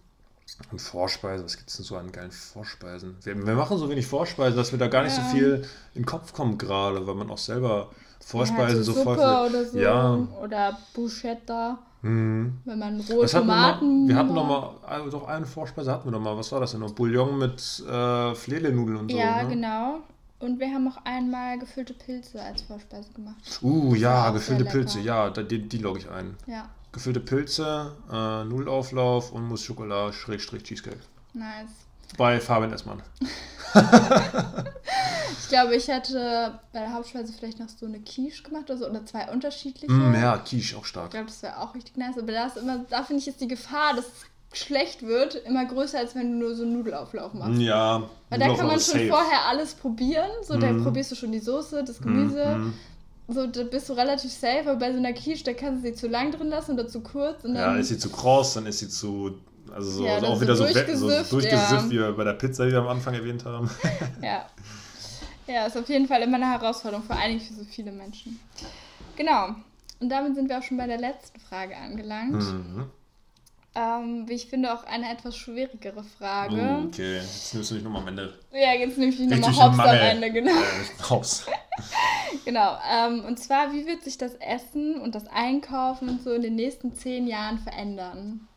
Und 0.71 0.81
Vorspeise, 0.81 1.45
was 1.45 1.55
gibt 1.55 1.69
es 1.69 1.77
denn 1.77 1.85
so 1.85 1.95
an 1.95 2.11
geilen 2.11 2.31
Vorspeisen? 2.31 3.15
Wir, 3.23 3.47
wir, 3.47 3.55
machen 3.55 3.77
so 3.77 3.89
wenig 3.89 4.05
Vorspeisen, 4.05 4.57
dass 4.57 4.73
wir 4.73 4.79
da 4.79 4.87
gar 4.87 5.03
nicht 5.03 5.17
ja. 5.17 5.23
so 5.23 5.29
viel 5.29 5.65
in 5.93 6.01
den 6.01 6.05
Kopf 6.05 6.33
kommen 6.33 6.57
gerade, 6.57 7.07
weil 7.07 7.15
man 7.15 7.29
auch 7.31 7.37
selber 7.37 7.89
Vorspeisen 8.23 8.77
ja, 8.77 8.83
so 8.83 8.93
voll 8.93 9.15
viel, 9.15 9.23
oder 9.23 9.65
so. 9.65 9.77
Ja. 9.77 10.27
Oder 10.41 10.77
Buschetta. 10.93 11.79
Mhm. 12.01 12.59
Wenn 12.65 12.79
man 12.79 12.99
rohe 13.01 13.27
Tomaten. 13.27 14.07
Wir, 14.07 14.15
hatten 14.15 14.33
doch 14.33 14.47
mal, 14.47 14.75
also 14.87 15.19
doch 15.19 15.27
eine 15.27 15.45
Vorspeise 15.45 15.91
hatten 15.91 16.07
wir 16.07 16.11
doch 16.11 16.19
mal. 16.19 16.37
Was 16.37 16.51
war 16.51 16.59
das 16.59 16.71
denn 16.71 16.79
noch? 16.79 16.93
Bouillon 16.93 17.37
mit 17.37 17.83
äh, 17.87 18.35
Flelenudeln 18.35 18.97
und 18.97 19.11
so. 19.11 19.17
Ja, 19.17 19.43
ne? 19.43 19.49
genau. 19.49 19.99
Und 20.39 20.59
wir 20.59 20.73
haben 20.73 20.87
auch 20.87 20.97
einmal 21.05 21.59
gefüllte 21.59 21.93
Pilze 21.93 22.41
als 22.41 22.63
Vorspeise 22.63 23.11
gemacht. 23.13 23.59
Uh, 23.61 23.93
ja, 23.93 24.31
gefüllte 24.31 24.65
Pilze. 24.65 24.99
Ja, 24.99 25.29
die, 25.29 25.67
die 25.67 25.77
logge 25.77 25.99
ich 25.99 26.09
ein. 26.09 26.35
Ja. 26.47 26.69
Gefüllte 26.91 27.19
Pilze, 27.19 27.91
äh, 28.11 28.43
Nudelauflauf 28.45 29.31
und 29.31 29.47
Mousse 29.47 29.65
Schokolade, 29.65 30.13
Schrägstrich 30.13 30.63
Cheesecake. 30.63 30.97
Nice. 31.33 31.69
Bei 32.17 32.39
Fabian 32.39 32.73
Essmann. 32.73 33.03
ich 35.31 35.49
glaube, 35.49 35.75
ich 35.75 35.87
hätte 35.87 36.59
bei 36.73 36.79
der 36.79 36.93
Hauptspeise 36.93 37.33
vielleicht 37.33 37.59
noch 37.59 37.69
so 37.69 37.85
eine 37.85 37.99
Quiche 37.99 38.43
gemacht 38.43 38.69
oder 38.69 38.77
so, 38.77 38.89
oder 38.89 39.05
zwei 39.05 39.31
unterschiedliche. 39.31 39.91
Mm, 39.91 40.13
ja, 40.13 40.37
Quiche 40.37 40.77
auch 40.77 40.85
stark. 40.85 41.07
Ich 41.07 41.11
glaube, 41.11 41.27
das 41.27 41.43
wäre 41.43 41.59
auch 41.59 41.75
richtig 41.75 41.97
nice. 41.97 42.17
Aber 42.17 42.31
da, 42.31 42.47
ist 42.47 42.57
immer, 42.57 42.85
da 42.89 43.03
finde 43.03 43.21
ich, 43.21 43.27
ist 43.27 43.41
die 43.41 43.47
Gefahr, 43.47 43.95
dass 43.95 44.05
es 44.05 44.59
schlecht 44.59 45.03
wird, 45.03 45.35
immer 45.35 45.65
größer, 45.65 45.99
als 45.99 46.15
wenn 46.15 46.33
du 46.33 46.45
nur 46.45 46.55
so 46.55 46.63
einen 46.63 46.73
Nudelauflauf 46.73 47.33
machst. 47.33 47.59
Ja. 47.59 48.03
Weil 48.29 48.39
da 48.39 48.47
kann 48.47 48.67
man 48.67 48.79
schon 48.79 48.99
safe. 48.99 49.07
vorher 49.07 49.45
alles 49.47 49.73
probieren. 49.73 50.29
So, 50.43 50.55
mm. 50.55 50.59
da 50.59 50.73
probierst 50.73 51.11
du 51.11 51.15
schon 51.15 51.31
die 51.31 51.39
Soße, 51.39 51.83
das 51.83 52.01
Gemüse. 52.01 52.57
Mm, 52.57 52.73
so, 53.27 53.47
da 53.47 53.63
bist 53.63 53.87
du 53.87 53.93
relativ 53.93 54.31
safe, 54.31 54.69
aber 54.69 54.75
bei 54.75 54.91
so 54.91 54.97
einer 54.97 55.13
Quiche, 55.13 55.43
da 55.43 55.53
kannst 55.53 55.83
du 55.83 55.89
sie 55.89 55.95
zu 55.95 56.07
lang 56.07 56.31
drin 56.31 56.47
lassen 56.47 56.73
oder 56.73 56.87
zu 56.87 57.01
kurz. 57.01 57.43
Ja, 57.45 57.75
ist 57.75 57.87
sie 57.87 57.97
zu 57.97 58.09
kross, 58.09 58.55
dann 58.55 58.65
ist 58.65 58.79
sie 58.79 58.89
zu 58.89 59.35
also 59.73 59.89
so, 59.89 60.05
ja, 60.05 60.15
also 60.15 60.27
auch 60.27 60.41
wieder 60.41 60.55
so, 60.55 60.63
durchgesifft, 60.63 61.29
so 61.29 61.39
durchgesifft 61.39 61.91
ja. 61.91 62.09
wie 62.09 62.13
bei 62.13 62.23
der 62.23 62.33
Pizza, 62.33 62.65
die 62.65 62.71
wir 62.71 62.79
am 62.79 62.87
Anfang 62.87 63.13
erwähnt 63.13 63.45
haben. 63.45 63.69
ja. 64.21 64.45
Ja, 65.51 65.65
ist 65.65 65.77
auf 65.77 65.89
jeden 65.89 66.07
Fall 66.07 66.21
immer 66.21 66.37
eine 66.37 66.49
Herausforderung, 66.49 67.03
vor 67.05 67.17
allem 67.17 67.39
für 67.39 67.53
so 67.53 67.63
viele 67.63 67.91
Menschen. 67.91 68.39
Genau. 69.15 69.55
Und 69.99 70.09
damit 70.09 70.35
sind 70.35 70.49
wir 70.49 70.57
auch 70.57 70.63
schon 70.63 70.77
bei 70.77 70.87
der 70.87 70.99
letzten 70.99 71.39
Frage 71.39 71.75
angelangt. 71.77 72.33
Mhm. 72.33 72.89
Ähm, 73.73 74.27
wie 74.27 74.33
ich 74.33 74.47
finde, 74.47 74.73
auch 74.73 74.83
eine 74.83 75.09
etwas 75.09 75.37
schwierigere 75.37 76.03
Frage. 76.03 76.55
Uh, 76.55 76.87
okay, 76.87 77.17
jetzt 77.17 77.53
nimmst 77.53 77.71
du 77.71 77.75
dich 77.75 77.83
nochmal 77.83 78.01
am 78.01 78.09
Ende. 78.09 78.37
Ja, 78.51 78.73
jetzt 78.73 78.97
nehme 78.97 79.11
ich 79.11 79.17
dich 79.17 79.29
nochmal 79.29 79.69
hops 79.69 79.79
am 79.79 79.95
Ende, 79.95 80.31
genau. 80.31 80.51
Äh, 80.51 81.09
hops. 81.09 81.45
genau, 82.45 82.77
ähm, 82.91 83.23
und 83.23 83.39
zwar, 83.39 83.71
wie 83.71 83.85
wird 83.85 84.03
sich 84.03 84.17
das 84.17 84.33
Essen 84.35 84.99
und 84.99 85.15
das 85.15 85.27
Einkaufen 85.27 86.09
und 86.09 86.21
so 86.21 86.33
in 86.33 86.41
den 86.41 86.55
nächsten 86.55 86.93
zehn 86.93 87.27
Jahren 87.27 87.59
verändern? 87.59 88.47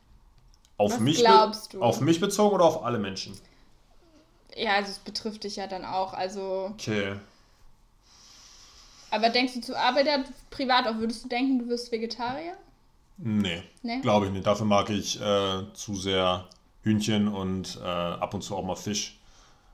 Auf 0.78 0.94
Was 0.94 1.00
mich 1.00 1.18
glaubst 1.18 1.74
du? 1.74 1.80
Auf 1.80 2.00
mich 2.00 2.18
bezogen 2.18 2.56
oder 2.56 2.64
auf 2.64 2.84
alle 2.84 2.98
Menschen? 2.98 3.38
Ja, 4.56 4.74
also 4.74 4.90
es 4.90 4.98
betrifft 4.98 5.44
dich 5.44 5.56
ja 5.56 5.66
dann 5.66 5.84
auch, 5.84 6.12
also... 6.12 6.70
Okay. 6.72 7.16
Aber 9.10 9.28
denkst 9.28 9.54
du 9.54 9.60
zu 9.60 9.78
Arbeit, 9.78 10.08
privat 10.50 10.88
auch, 10.88 10.96
würdest 10.96 11.24
du 11.24 11.28
denken, 11.28 11.60
du 11.60 11.68
wirst 11.68 11.92
Vegetarier? 11.92 12.54
Nee, 13.16 13.62
nee? 13.82 14.00
glaube 14.00 14.26
ich 14.26 14.32
nicht. 14.32 14.46
Dafür 14.46 14.66
mag 14.66 14.90
ich 14.90 15.20
äh, 15.20 15.62
zu 15.72 15.94
sehr 15.94 16.48
Hühnchen 16.82 17.28
und 17.28 17.78
äh, 17.80 17.86
ab 17.86 18.34
und 18.34 18.42
zu 18.42 18.56
auch 18.56 18.64
mal 18.64 18.74
Fisch. 18.74 19.18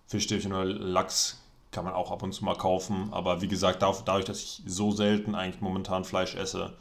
Fischstäbchen 0.08 0.52
oder 0.52 0.64
Lachs 0.64 1.38
kann 1.70 1.84
man 1.84 1.94
auch 1.94 2.10
ab 2.10 2.22
und 2.22 2.32
zu 2.32 2.44
mal 2.44 2.56
kaufen. 2.56 3.08
Aber 3.12 3.40
wie 3.40 3.48
gesagt, 3.48 3.80
dadurch, 3.80 4.24
dass 4.24 4.42
ich 4.42 4.62
so 4.66 4.90
selten 4.90 5.34
eigentlich 5.34 5.60
momentan 5.62 6.04
Fleisch 6.04 6.34
esse, 6.34 6.74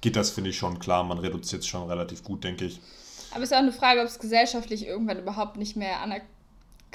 geht 0.00 0.16
das, 0.16 0.30
finde 0.30 0.50
ich, 0.50 0.56
schon 0.56 0.78
klar. 0.78 1.04
Man 1.04 1.18
reduziert 1.18 1.62
es 1.62 1.68
schon 1.68 1.88
relativ 1.88 2.24
gut, 2.24 2.42
denke 2.42 2.64
ich. 2.64 2.80
Aber 3.32 3.42
es 3.42 3.50
ist 3.50 3.54
auch 3.54 3.60
eine 3.60 3.72
Frage, 3.72 4.00
ob 4.00 4.06
es 4.06 4.18
gesellschaftlich 4.18 4.86
irgendwann 4.86 5.18
überhaupt 5.18 5.58
nicht 5.58 5.76
mehr 5.76 6.00
anerkannt 6.00 6.30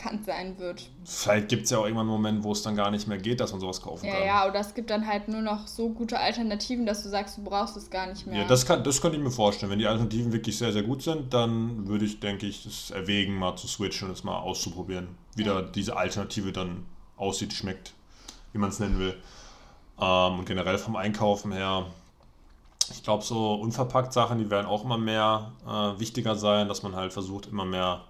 bekannt 0.05 0.25
sein 0.25 0.57
wird. 0.59 0.89
Vielleicht 1.03 1.49
gibt 1.49 1.63
es 1.63 1.71
ja 1.71 1.79
auch 1.79 1.83
irgendwann 1.83 2.07
einen 2.07 2.21
Moment, 2.21 2.43
wo 2.43 2.51
es 2.51 2.61
dann 2.61 2.75
gar 2.75 2.91
nicht 2.91 3.07
mehr 3.07 3.17
geht, 3.17 3.39
dass 3.39 3.51
man 3.51 3.61
sowas 3.61 3.81
kaufen 3.81 4.05
ja, 4.05 4.13
kann. 4.13 4.25
Ja, 4.25 4.47
oder 4.47 4.59
es 4.59 4.73
gibt 4.73 4.89
dann 4.89 5.07
halt 5.07 5.27
nur 5.27 5.41
noch 5.41 5.67
so 5.67 5.89
gute 5.89 6.19
Alternativen, 6.19 6.85
dass 6.85 7.03
du 7.03 7.09
sagst, 7.09 7.37
du 7.37 7.43
brauchst 7.43 7.75
es 7.77 7.89
gar 7.89 8.07
nicht 8.07 8.25
mehr. 8.27 8.41
Ja, 8.41 8.47
das, 8.47 8.65
kann, 8.65 8.83
das 8.83 9.01
könnte 9.01 9.17
ich 9.17 9.23
mir 9.23 9.31
vorstellen. 9.31 9.71
Wenn 9.71 9.79
die 9.79 9.87
Alternativen 9.87 10.31
wirklich 10.31 10.57
sehr, 10.57 10.71
sehr 10.71 10.83
gut 10.83 11.01
sind, 11.01 11.33
dann 11.33 11.87
würde 11.87 12.05
ich, 12.05 12.19
denke 12.19 12.45
ich, 12.45 12.63
das 12.63 12.91
erwägen, 12.91 13.35
mal 13.35 13.55
zu 13.55 13.67
switchen 13.67 14.07
und 14.07 14.13
es 14.13 14.23
mal 14.23 14.37
auszuprobieren. 14.37 15.09
Wie 15.35 15.43
ja. 15.43 15.61
da 15.61 15.67
diese 15.67 15.97
Alternative 15.97 16.51
dann 16.51 16.85
aussieht, 17.17 17.53
schmeckt, 17.53 17.93
wie 18.53 18.59
man 18.59 18.69
es 18.69 18.79
nennen 18.79 18.99
will. 18.99 19.15
Ähm, 19.99 20.39
und 20.39 20.45
generell 20.45 20.77
vom 20.77 20.95
Einkaufen 20.95 21.51
her, 21.51 21.87
ich 22.91 23.01
glaube, 23.01 23.23
so 23.23 23.55
unverpackt 23.55 24.13
Sachen, 24.13 24.37
die 24.37 24.51
werden 24.51 24.67
auch 24.67 24.83
immer 24.83 24.97
mehr 24.97 25.51
äh, 25.65 25.99
wichtiger 25.99 26.35
sein, 26.35 26.67
dass 26.67 26.83
man 26.83 26.95
halt 26.95 27.13
versucht, 27.13 27.47
immer 27.47 27.65
mehr 27.65 28.01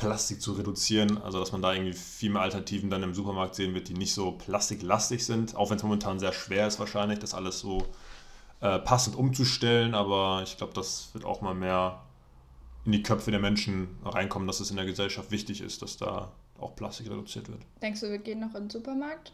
Plastik 0.00 0.40
zu 0.40 0.52
reduzieren. 0.52 1.18
Also 1.18 1.38
dass 1.38 1.52
man 1.52 1.62
da 1.62 1.72
irgendwie 1.72 1.92
viel 1.92 2.30
mehr 2.30 2.42
Alternativen 2.42 2.90
dann 2.90 3.02
im 3.02 3.14
Supermarkt 3.14 3.54
sehen 3.54 3.74
wird, 3.74 3.88
die 3.88 3.94
nicht 3.94 4.14
so 4.14 4.32
plastiklastig 4.32 5.24
sind. 5.24 5.54
Auch 5.54 5.70
wenn 5.70 5.76
es 5.76 5.82
momentan 5.82 6.18
sehr 6.18 6.32
schwer 6.32 6.66
ist 6.66 6.80
wahrscheinlich, 6.80 7.18
das 7.18 7.34
alles 7.34 7.60
so 7.60 7.86
äh, 8.60 8.78
passend 8.78 9.14
umzustellen. 9.14 9.94
Aber 9.94 10.42
ich 10.42 10.56
glaube, 10.56 10.72
das 10.72 11.10
wird 11.12 11.24
auch 11.24 11.42
mal 11.42 11.54
mehr 11.54 12.00
in 12.84 12.92
die 12.92 13.02
Köpfe 13.02 13.30
der 13.30 13.40
Menschen 13.40 13.88
reinkommen, 14.04 14.48
dass 14.48 14.60
es 14.60 14.70
in 14.70 14.76
der 14.76 14.86
Gesellschaft 14.86 15.30
wichtig 15.30 15.60
ist, 15.60 15.82
dass 15.82 15.98
da 15.98 16.32
auch 16.58 16.74
Plastik 16.74 17.10
reduziert 17.10 17.48
wird. 17.48 17.60
Denkst 17.82 18.00
du, 18.00 18.10
wir 18.10 18.18
gehen 18.18 18.40
noch 18.40 18.54
in 18.54 18.64
den 18.64 18.70
Supermarkt? 18.70 19.32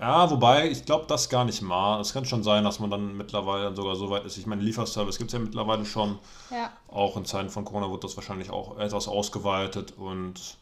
Ja, 0.00 0.30
wobei, 0.30 0.70
ich 0.70 0.84
glaube 0.84 1.06
das 1.08 1.28
gar 1.28 1.44
nicht 1.44 1.60
mal. 1.60 2.00
Es 2.00 2.12
kann 2.12 2.24
schon 2.24 2.44
sein, 2.44 2.62
dass 2.62 2.78
man 2.78 2.90
dann 2.90 3.16
mittlerweile 3.16 3.74
sogar 3.74 3.96
so 3.96 4.10
weit 4.10 4.24
ist. 4.24 4.38
Ich 4.38 4.46
meine, 4.46 4.62
Lieferservice 4.62 5.18
gibt 5.18 5.30
es 5.30 5.34
ja 5.34 5.40
mittlerweile 5.40 5.84
schon. 5.84 6.18
Ja. 6.50 6.70
Auch 6.88 7.16
in 7.16 7.24
Zeiten 7.24 7.50
von 7.50 7.64
Corona 7.64 7.90
wird 7.90 8.04
das 8.04 8.16
wahrscheinlich 8.16 8.50
auch 8.50 8.78
etwas 8.78 9.08
ausgeweitet 9.08 9.94
und 9.96 10.58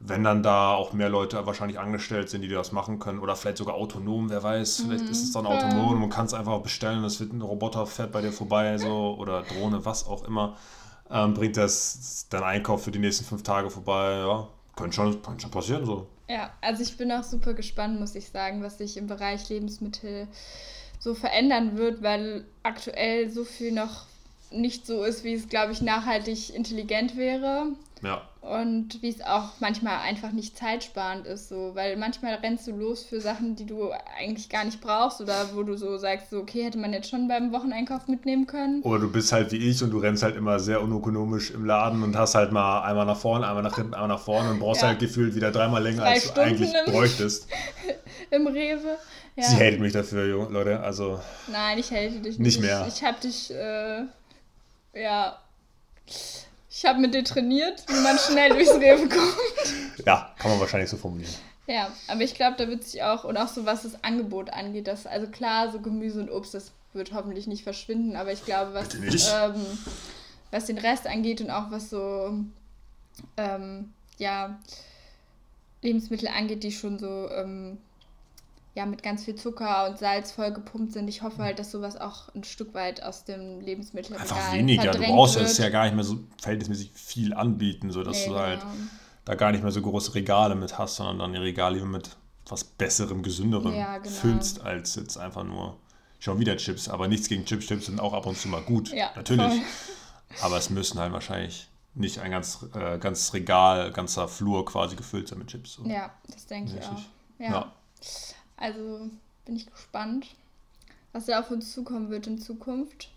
wenn 0.00 0.22
dann 0.22 0.42
da 0.42 0.74
auch 0.74 0.92
mehr 0.92 1.08
Leute 1.08 1.44
wahrscheinlich 1.44 1.78
angestellt 1.78 2.30
sind, 2.30 2.42
die 2.42 2.48
das 2.48 2.72
machen 2.72 2.98
können 3.00 3.18
oder 3.18 3.34
vielleicht 3.34 3.58
sogar 3.58 3.74
autonom, 3.74 4.30
wer 4.30 4.42
weiß, 4.42 4.82
vielleicht 4.82 5.04
mhm. 5.04 5.10
ist 5.10 5.22
es 5.24 5.32
dann 5.32 5.46
autonom 5.46 5.92
und 5.92 6.00
man 6.00 6.10
kann 6.10 6.26
es 6.26 6.34
einfach 6.34 6.60
bestellen, 6.60 7.02
es 7.04 7.18
wird 7.18 7.32
ein 7.32 7.42
Roboter 7.42 7.84
fährt 7.86 8.12
bei 8.12 8.20
dir 8.20 8.32
vorbei 8.32 8.78
so 8.78 9.16
oder 9.18 9.42
Drohne, 9.42 9.84
was 9.84 10.06
auch 10.06 10.24
immer, 10.24 10.56
ähm, 11.10 11.34
bringt 11.34 11.56
das 11.56 12.26
dein 12.30 12.44
Einkauf 12.44 12.84
für 12.84 12.92
die 12.92 13.00
nächsten 13.00 13.24
fünf 13.24 13.42
Tage 13.42 13.70
vorbei, 13.70 14.18
ja, 14.18 14.48
könnte 14.76 14.94
schon, 14.94 15.20
könnte 15.20 15.42
schon 15.42 15.50
passieren 15.50 15.84
so. 15.84 16.06
Ja, 16.28 16.52
also 16.60 16.82
ich 16.82 16.96
bin 16.96 17.10
auch 17.10 17.24
super 17.24 17.54
gespannt, 17.54 17.98
muss 17.98 18.14
ich 18.14 18.28
sagen, 18.28 18.62
was 18.62 18.78
sich 18.78 18.96
im 18.96 19.06
Bereich 19.06 19.48
Lebensmittel 19.48 20.28
so 20.98 21.14
verändern 21.14 21.78
wird, 21.78 22.02
weil 22.02 22.44
aktuell 22.62 23.30
so 23.30 23.44
viel 23.44 23.72
noch 23.72 24.06
nicht 24.50 24.86
so 24.86 25.04
ist, 25.04 25.24
wie 25.24 25.34
es, 25.34 25.48
glaube 25.48 25.72
ich, 25.72 25.80
nachhaltig 25.80 26.54
intelligent 26.54 27.16
wäre. 27.16 27.68
Ja. 28.02 28.28
Und 28.40 29.02
wie 29.02 29.08
es 29.08 29.20
auch 29.20 29.50
manchmal 29.58 29.98
einfach 29.98 30.30
nicht 30.30 30.56
zeitsparend 30.56 31.26
ist, 31.26 31.48
so, 31.48 31.72
weil 31.74 31.96
manchmal 31.96 32.34
rennst 32.34 32.68
du 32.68 32.70
los 32.70 33.02
für 33.02 33.20
Sachen, 33.20 33.56
die 33.56 33.66
du 33.66 33.90
eigentlich 34.16 34.48
gar 34.48 34.64
nicht 34.64 34.80
brauchst 34.80 35.20
oder 35.20 35.54
wo 35.54 35.64
du 35.64 35.76
so 35.76 35.98
sagst, 35.98 36.30
so, 36.30 36.38
okay, 36.38 36.64
hätte 36.64 36.78
man 36.78 36.92
jetzt 36.92 37.10
schon 37.10 37.26
beim 37.26 37.52
Wocheneinkauf 37.52 38.06
mitnehmen 38.06 38.46
können. 38.46 38.80
Oder 38.82 39.00
du 39.00 39.10
bist 39.10 39.32
halt 39.32 39.50
wie 39.50 39.56
ich 39.56 39.82
und 39.82 39.90
du 39.90 39.98
rennst 39.98 40.22
halt 40.22 40.36
immer 40.36 40.60
sehr 40.60 40.80
unökonomisch 40.80 41.50
im 41.50 41.64
Laden 41.64 42.02
und 42.02 42.16
hast 42.16 42.36
halt 42.36 42.52
mal 42.52 42.82
einmal 42.82 43.06
nach 43.06 43.18
vorne, 43.18 43.46
einmal 43.46 43.64
nach 43.64 43.74
hinten, 43.74 43.94
einmal 43.94 44.08
nach 44.08 44.20
vorne 44.20 44.50
und 44.50 44.60
brauchst 44.60 44.82
ja. 44.82 44.88
halt 44.88 45.00
gefühlt 45.00 45.34
wieder 45.34 45.50
dreimal 45.50 45.82
länger, 45.82 46.02
Drei 46.02 46.12
als 46.12 46.22
du 46.22 46.28
Stunden 46.30 46.48
eigentlich 46.48 46.72
im, 46.86 46.92
bräuchtest. 46.92 47.48
Im 48.30 48.46
Rewe. 48.46 48.98
Ja. 49.34 49.44
Sie 49.44 49.56
hält 49.56 49.80
mich 49.80 49.92
dafür, 49.92 50.48
Leute, 50.48 50.80
also. 50.80 51.20
Nein, 51.50 51.78
ich 51.78 51.90
hätte 51.90 52.14
dich 52.14 52.22
nicht. 52.22 52.38
Nicht 52.38 52.60
mehr. 52.60 52.86
Ich, 52.86 52.96
ich 52.96 53.04
hab 53.04 53.20
dich, 53.20 53.52
äh, 53.52 54.04
ja 54.94 55.38
ich 56.70 56.84
habe 56.84 57.00
mit 57.00 57.14
dir 57.14 57.24
trainiert, 57.24 57.84
wie 57.88 58.00
man 58.00 58.18
schnell 58.18 58.50
durchs 58.50 58.74
Rewe 58.74 59.08
kommt. 59.08 59.36
Ja, 60.06 60.32
kann 60.38 60.52
man 60.52 60.60
wahrscheinlich 60.60 60.90
so 60.90 60.96
formulieren. 60.96 61.34
Ja, 61.66 61.90
aber 62.06 62.22
ich 62.22 62.34
glaube, 62.34 62.56
da 62.56 62.68
wird 62.68 62.84
sich 62.84 63.02
auch, 63.02 63.24
und 63.24 63.36
auch 63.36 63.48
so 63.48 63.66
was 63.66 63.82
das 63.82 64.02
Angebot 64.02 64.50
angeht, 64.50 64.86
dass, 64.86 65.06
also 65.06 65.26
klar, 65.26 65.70
so 65.70 65.80
Gemüse 65.80 66.20
und 66.20 66.30
Obst, 66.30 66.54
das 66.54 66.72
wird 66.94 67.12
hoffentlich 67.12 67.46
nicht 67.46 67.62
verschwinden, 67.62 68.16
aber 68.16 68.32
ich 68.32 68.44
glaube, 68.44 68.72
was, 68.74 68.94
ähm, 68.94 69.66
was 70.50 70.66
den 70.66 70.78
Rest 70.78 71.06
angeht 71.06 71.40
und 71.40 71.50
auch 71.50 71.70
was 71.70 71.90
so, 71.90 72.32
ähm, 73.36 73.92
ja, 74.16 74.58
Lebensmittel 75.82 76.28
angeht, 76.28 76.62
die 76.62 76.72
schon 76.72 76.98
so 76.98 77.28
ähm, 77.30 77.78
ja 78.78 78.86
mit 78.86 79.02
ganz 79.02 79.24
viel 79.24 79.34
Zucker 79.34 79.88
und 79.88 79.98
Salz 79.98 80.30
voll 80.30 80.52
gepumpt 80.52 80.92
sind. 80.92 81.08
Ich 81.08 81.22
hoffe 81.22 81.42
halt, 81.42 81.58
dass 81.58 81.72
sowas 81.72 81.96
auch 81.96 82.32
ein 82.34 82.44
Stück 82.44 82.74
weit 82.74 83.02
aus 83.02 83.24
dem 83.24 83.60
Lebensmittel 83.60 84.16
Einfach 84.16 84.52
weniger. 84.52 84.92
Du 84.92 85.00
brauchst 85.00 85.36
es 85.36 85.58
ja 85.58 85.68
gar 85.68 85.84
nicht 85.84 85.94
mehr 85.94 86.04
so 86.04 86.20
verhältnismäßig 86.40 86.92
viel 86.94 87.34
anbieten, 87.34 87.90
sodass 87.90 88.20
nee, 88.20 88.28
du 88.32 88.38
halt 88.38 88.60
genau. 88.60 88.72
da 89.24 89.34
gar 89.34 89.50
nicht 89.50 89.62
mehr 89.62 89.72
so 89.72 89.82
große 89.82 90.14
Regale 90.14 90.54
mit 90.54 90.78
hast, 90.78 90.96
sondern 90.96 91.18
dann 91.18 91.32
die 91.32 91.40
Regale 91.40 91.84
mit 91.84 92.10
was 92.46 92.62
Besserem, 92.62 93.22
Gesünderem 93.22 93.74
ja, 93.74 93.98
genau. 93.98 94.14
füllst, 94.14 94.62
als 94.62 94.94
jetzt 94.94 95.18
einfach 95.18 95.42
nur 95.42 95.76
schon 96.20 96.38
wieder 96.38 96.56
Chips. 96.56 96.88
Aber 96.88 97.08
nichts 97.08 97.28
gegen 97.28 97.44
Chips. 97.44 97.66
Chips 97.66 97.86
sind 97.86 97.98
auch 97.98 98.12
ab 98.12 98.26
und 98.26 98.38
zu 98.38 98.46
mal 98.46 98.62
gut. 98.62 98.92
Ja, 98.92 99.10
natürlich. 99.16 99.44
Voll. 99.44 99.60
Aber 100.42 100.56
es 100.56 100.70
müssen 100.70 101.00
halt 101.00 101.12
wahrscheinlich 101.12 101.68
nicht 101.94 102.20
ein 102.20 102.30
ganz, 102.30 102.64
äh, 102.74 102.98
ganz 102.98 103.34
Regal, 103.34 103.90
ganzer 103.90 104.28
Flur 104.28 104.64
quasi 104.64 104.94
gefüllt 104.94 105.26
sein 105.26 105.40
mit 105.40 105.48
Chips. 105.48 105.72
So. 105.72 105.84
Ja, 105.84 106.12
das 106.32 106.46
denke 106.46 106.78
ich 106.78 106.84
auch. 106.84 107.00
ja. 107.40 107.50
ja. 107.50 107.72
Also 108.58 109.08
bin 109.44 109.56
ich 109.56 109.70
gespannt, 109.70 110.26
was 111.12 111.26
da 111.26 111.40
auf 111.40 111.50
uns 111.50 111.72
zukommen 111.72 112.10
wird 112.10 112.26
in 112.26 112.38
Zukunft. 112.38 113.08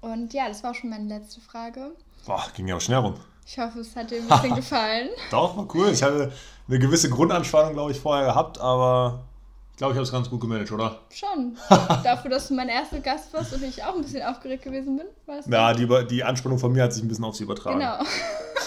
Und 0.00 0.32
ja, 0.32 0.48
das 0.48 0.62
war 0.62 0.74
schon 0.74 0.90
meine 0.90 1.08
letzte 1.08 1.40
Frage. 1.40 1.90
Boah, 2.26 2.46
ging 2.54 2.68
ja 2.68 2.76
auch 2.76 2.80
schnell 2.80 2.98
rum. 2.98 3.14
Ich 3.46 3.58
hoffe, 3.58 3.80
es 3.80 3.96
hat 3.96 4.10
dir 4.10 4.20
ein 4.20 4.28
bisschen 4.28 4.54
gefallen. 4.54 5.08
Doch, 5.30 5.56
war 5.56 5.66
cool. 5.74 5.88
Ich 5.88 6.02
hatte 6.02 6.32
eine 6.68 6.78
gewisse 6.78 7.10
Grundanspannung, 7.10 7.72
glaube 7.72 7.92
ich, 7.92 7.98
vorher 8.00 8.26
gehabt, 8.26 8.58
aber 8.58 9.24
ich 9.72 9.78
glaube, 9.78 9.92
ich 9.92 9.96
habe 9.96 10.04
es 10.04 10.12
ganz 10.12 10.28
gut 10.28 10.40
gemanagt, 10.40 10.70
oder? 10.70 11.00
Schon. 11.10 11.56
Dafür, 11.68 12.30
dass 12.30 12.48
du 12.48 12.54
mein 12.54 12.68
erster 12.68 13.00
Gast 13.00 13.32
warst 13.32 13.54
und 13.54 13.62
ich 13.62 13.82
auch 13.82 13.94
ein 13.94 14.02
bisschen 14.02 14.22
aufgeregt 14.22 14.62
gewesen 14.62 14.98
bin. 14.98 15.06
Ja, 15.50 15.72
die, 15.72 15.88
die 16.06 16.22
Anspannung 16.22 16.58
von 16.58 16.72
mir 16.72 16.82
hat 16.84 16.92
sich 16.92 17.02
ein 17.02 17.08
bisschen 17.08 17.24
auf 17.24 17.34
sie 17.34 17.44
übertragen. 17.44 17.78
Genau. 17.78 17.98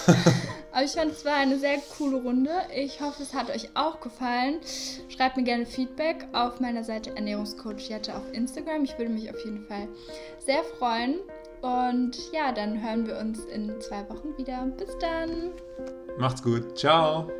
Aber 0.74 0.84
ich 0.84 0.90
fand, 0.90 1.12
es 1.12 1.24
war 1.24 1.36
eine 1.36 1.56
sehr 1.56 1.78
coole 1.96 2.16
Runde. 2.16 2.50
Ich 2.74 3.00
hoffe, 3.00 3.22
es 3.22 3.32
hat 3.32 3.48
euch 3.48 3.70
auch 3.74 4.00
gefallen. 4.00 4.56
Schreibt 5.08 5.36
mir 5.36 5.44
gerne 5.44 5.66
Feedback 5.66 6.26
auf 6.32 6.58
meiner 6.58 6.82
Seite 6.82 7.14
Ernährungscoach 7.14 7.88
Jette 7.88 8.16
auf 8.16 8.32
Instagram. 8.32 8.82
Ich 8.82 8.98
würde 8.98 9.12
mich 9.12 9.30
auf 9.30 9.44
jeden 9.44 9.64
Fall 9.66 9.86
sehr 10.40 10.64
freuen. 10.64 11.20
Und 11.62 12.18
ja, 12.32 12.50
dann 12.50 12.82
hören 12.82 13.06
wir 13.06 13.18
uns 13.18 13.44
in 13.44 13.80
zwei 13.80 14.06
Wochen 14.10 14.36
wieder. 14.36 14.66
Bis 14.76 14.98
dann. 14.98 15.52
Macht's 16.18 16.42
gut. 16.42 16.76
Ciao. 16.76 17.30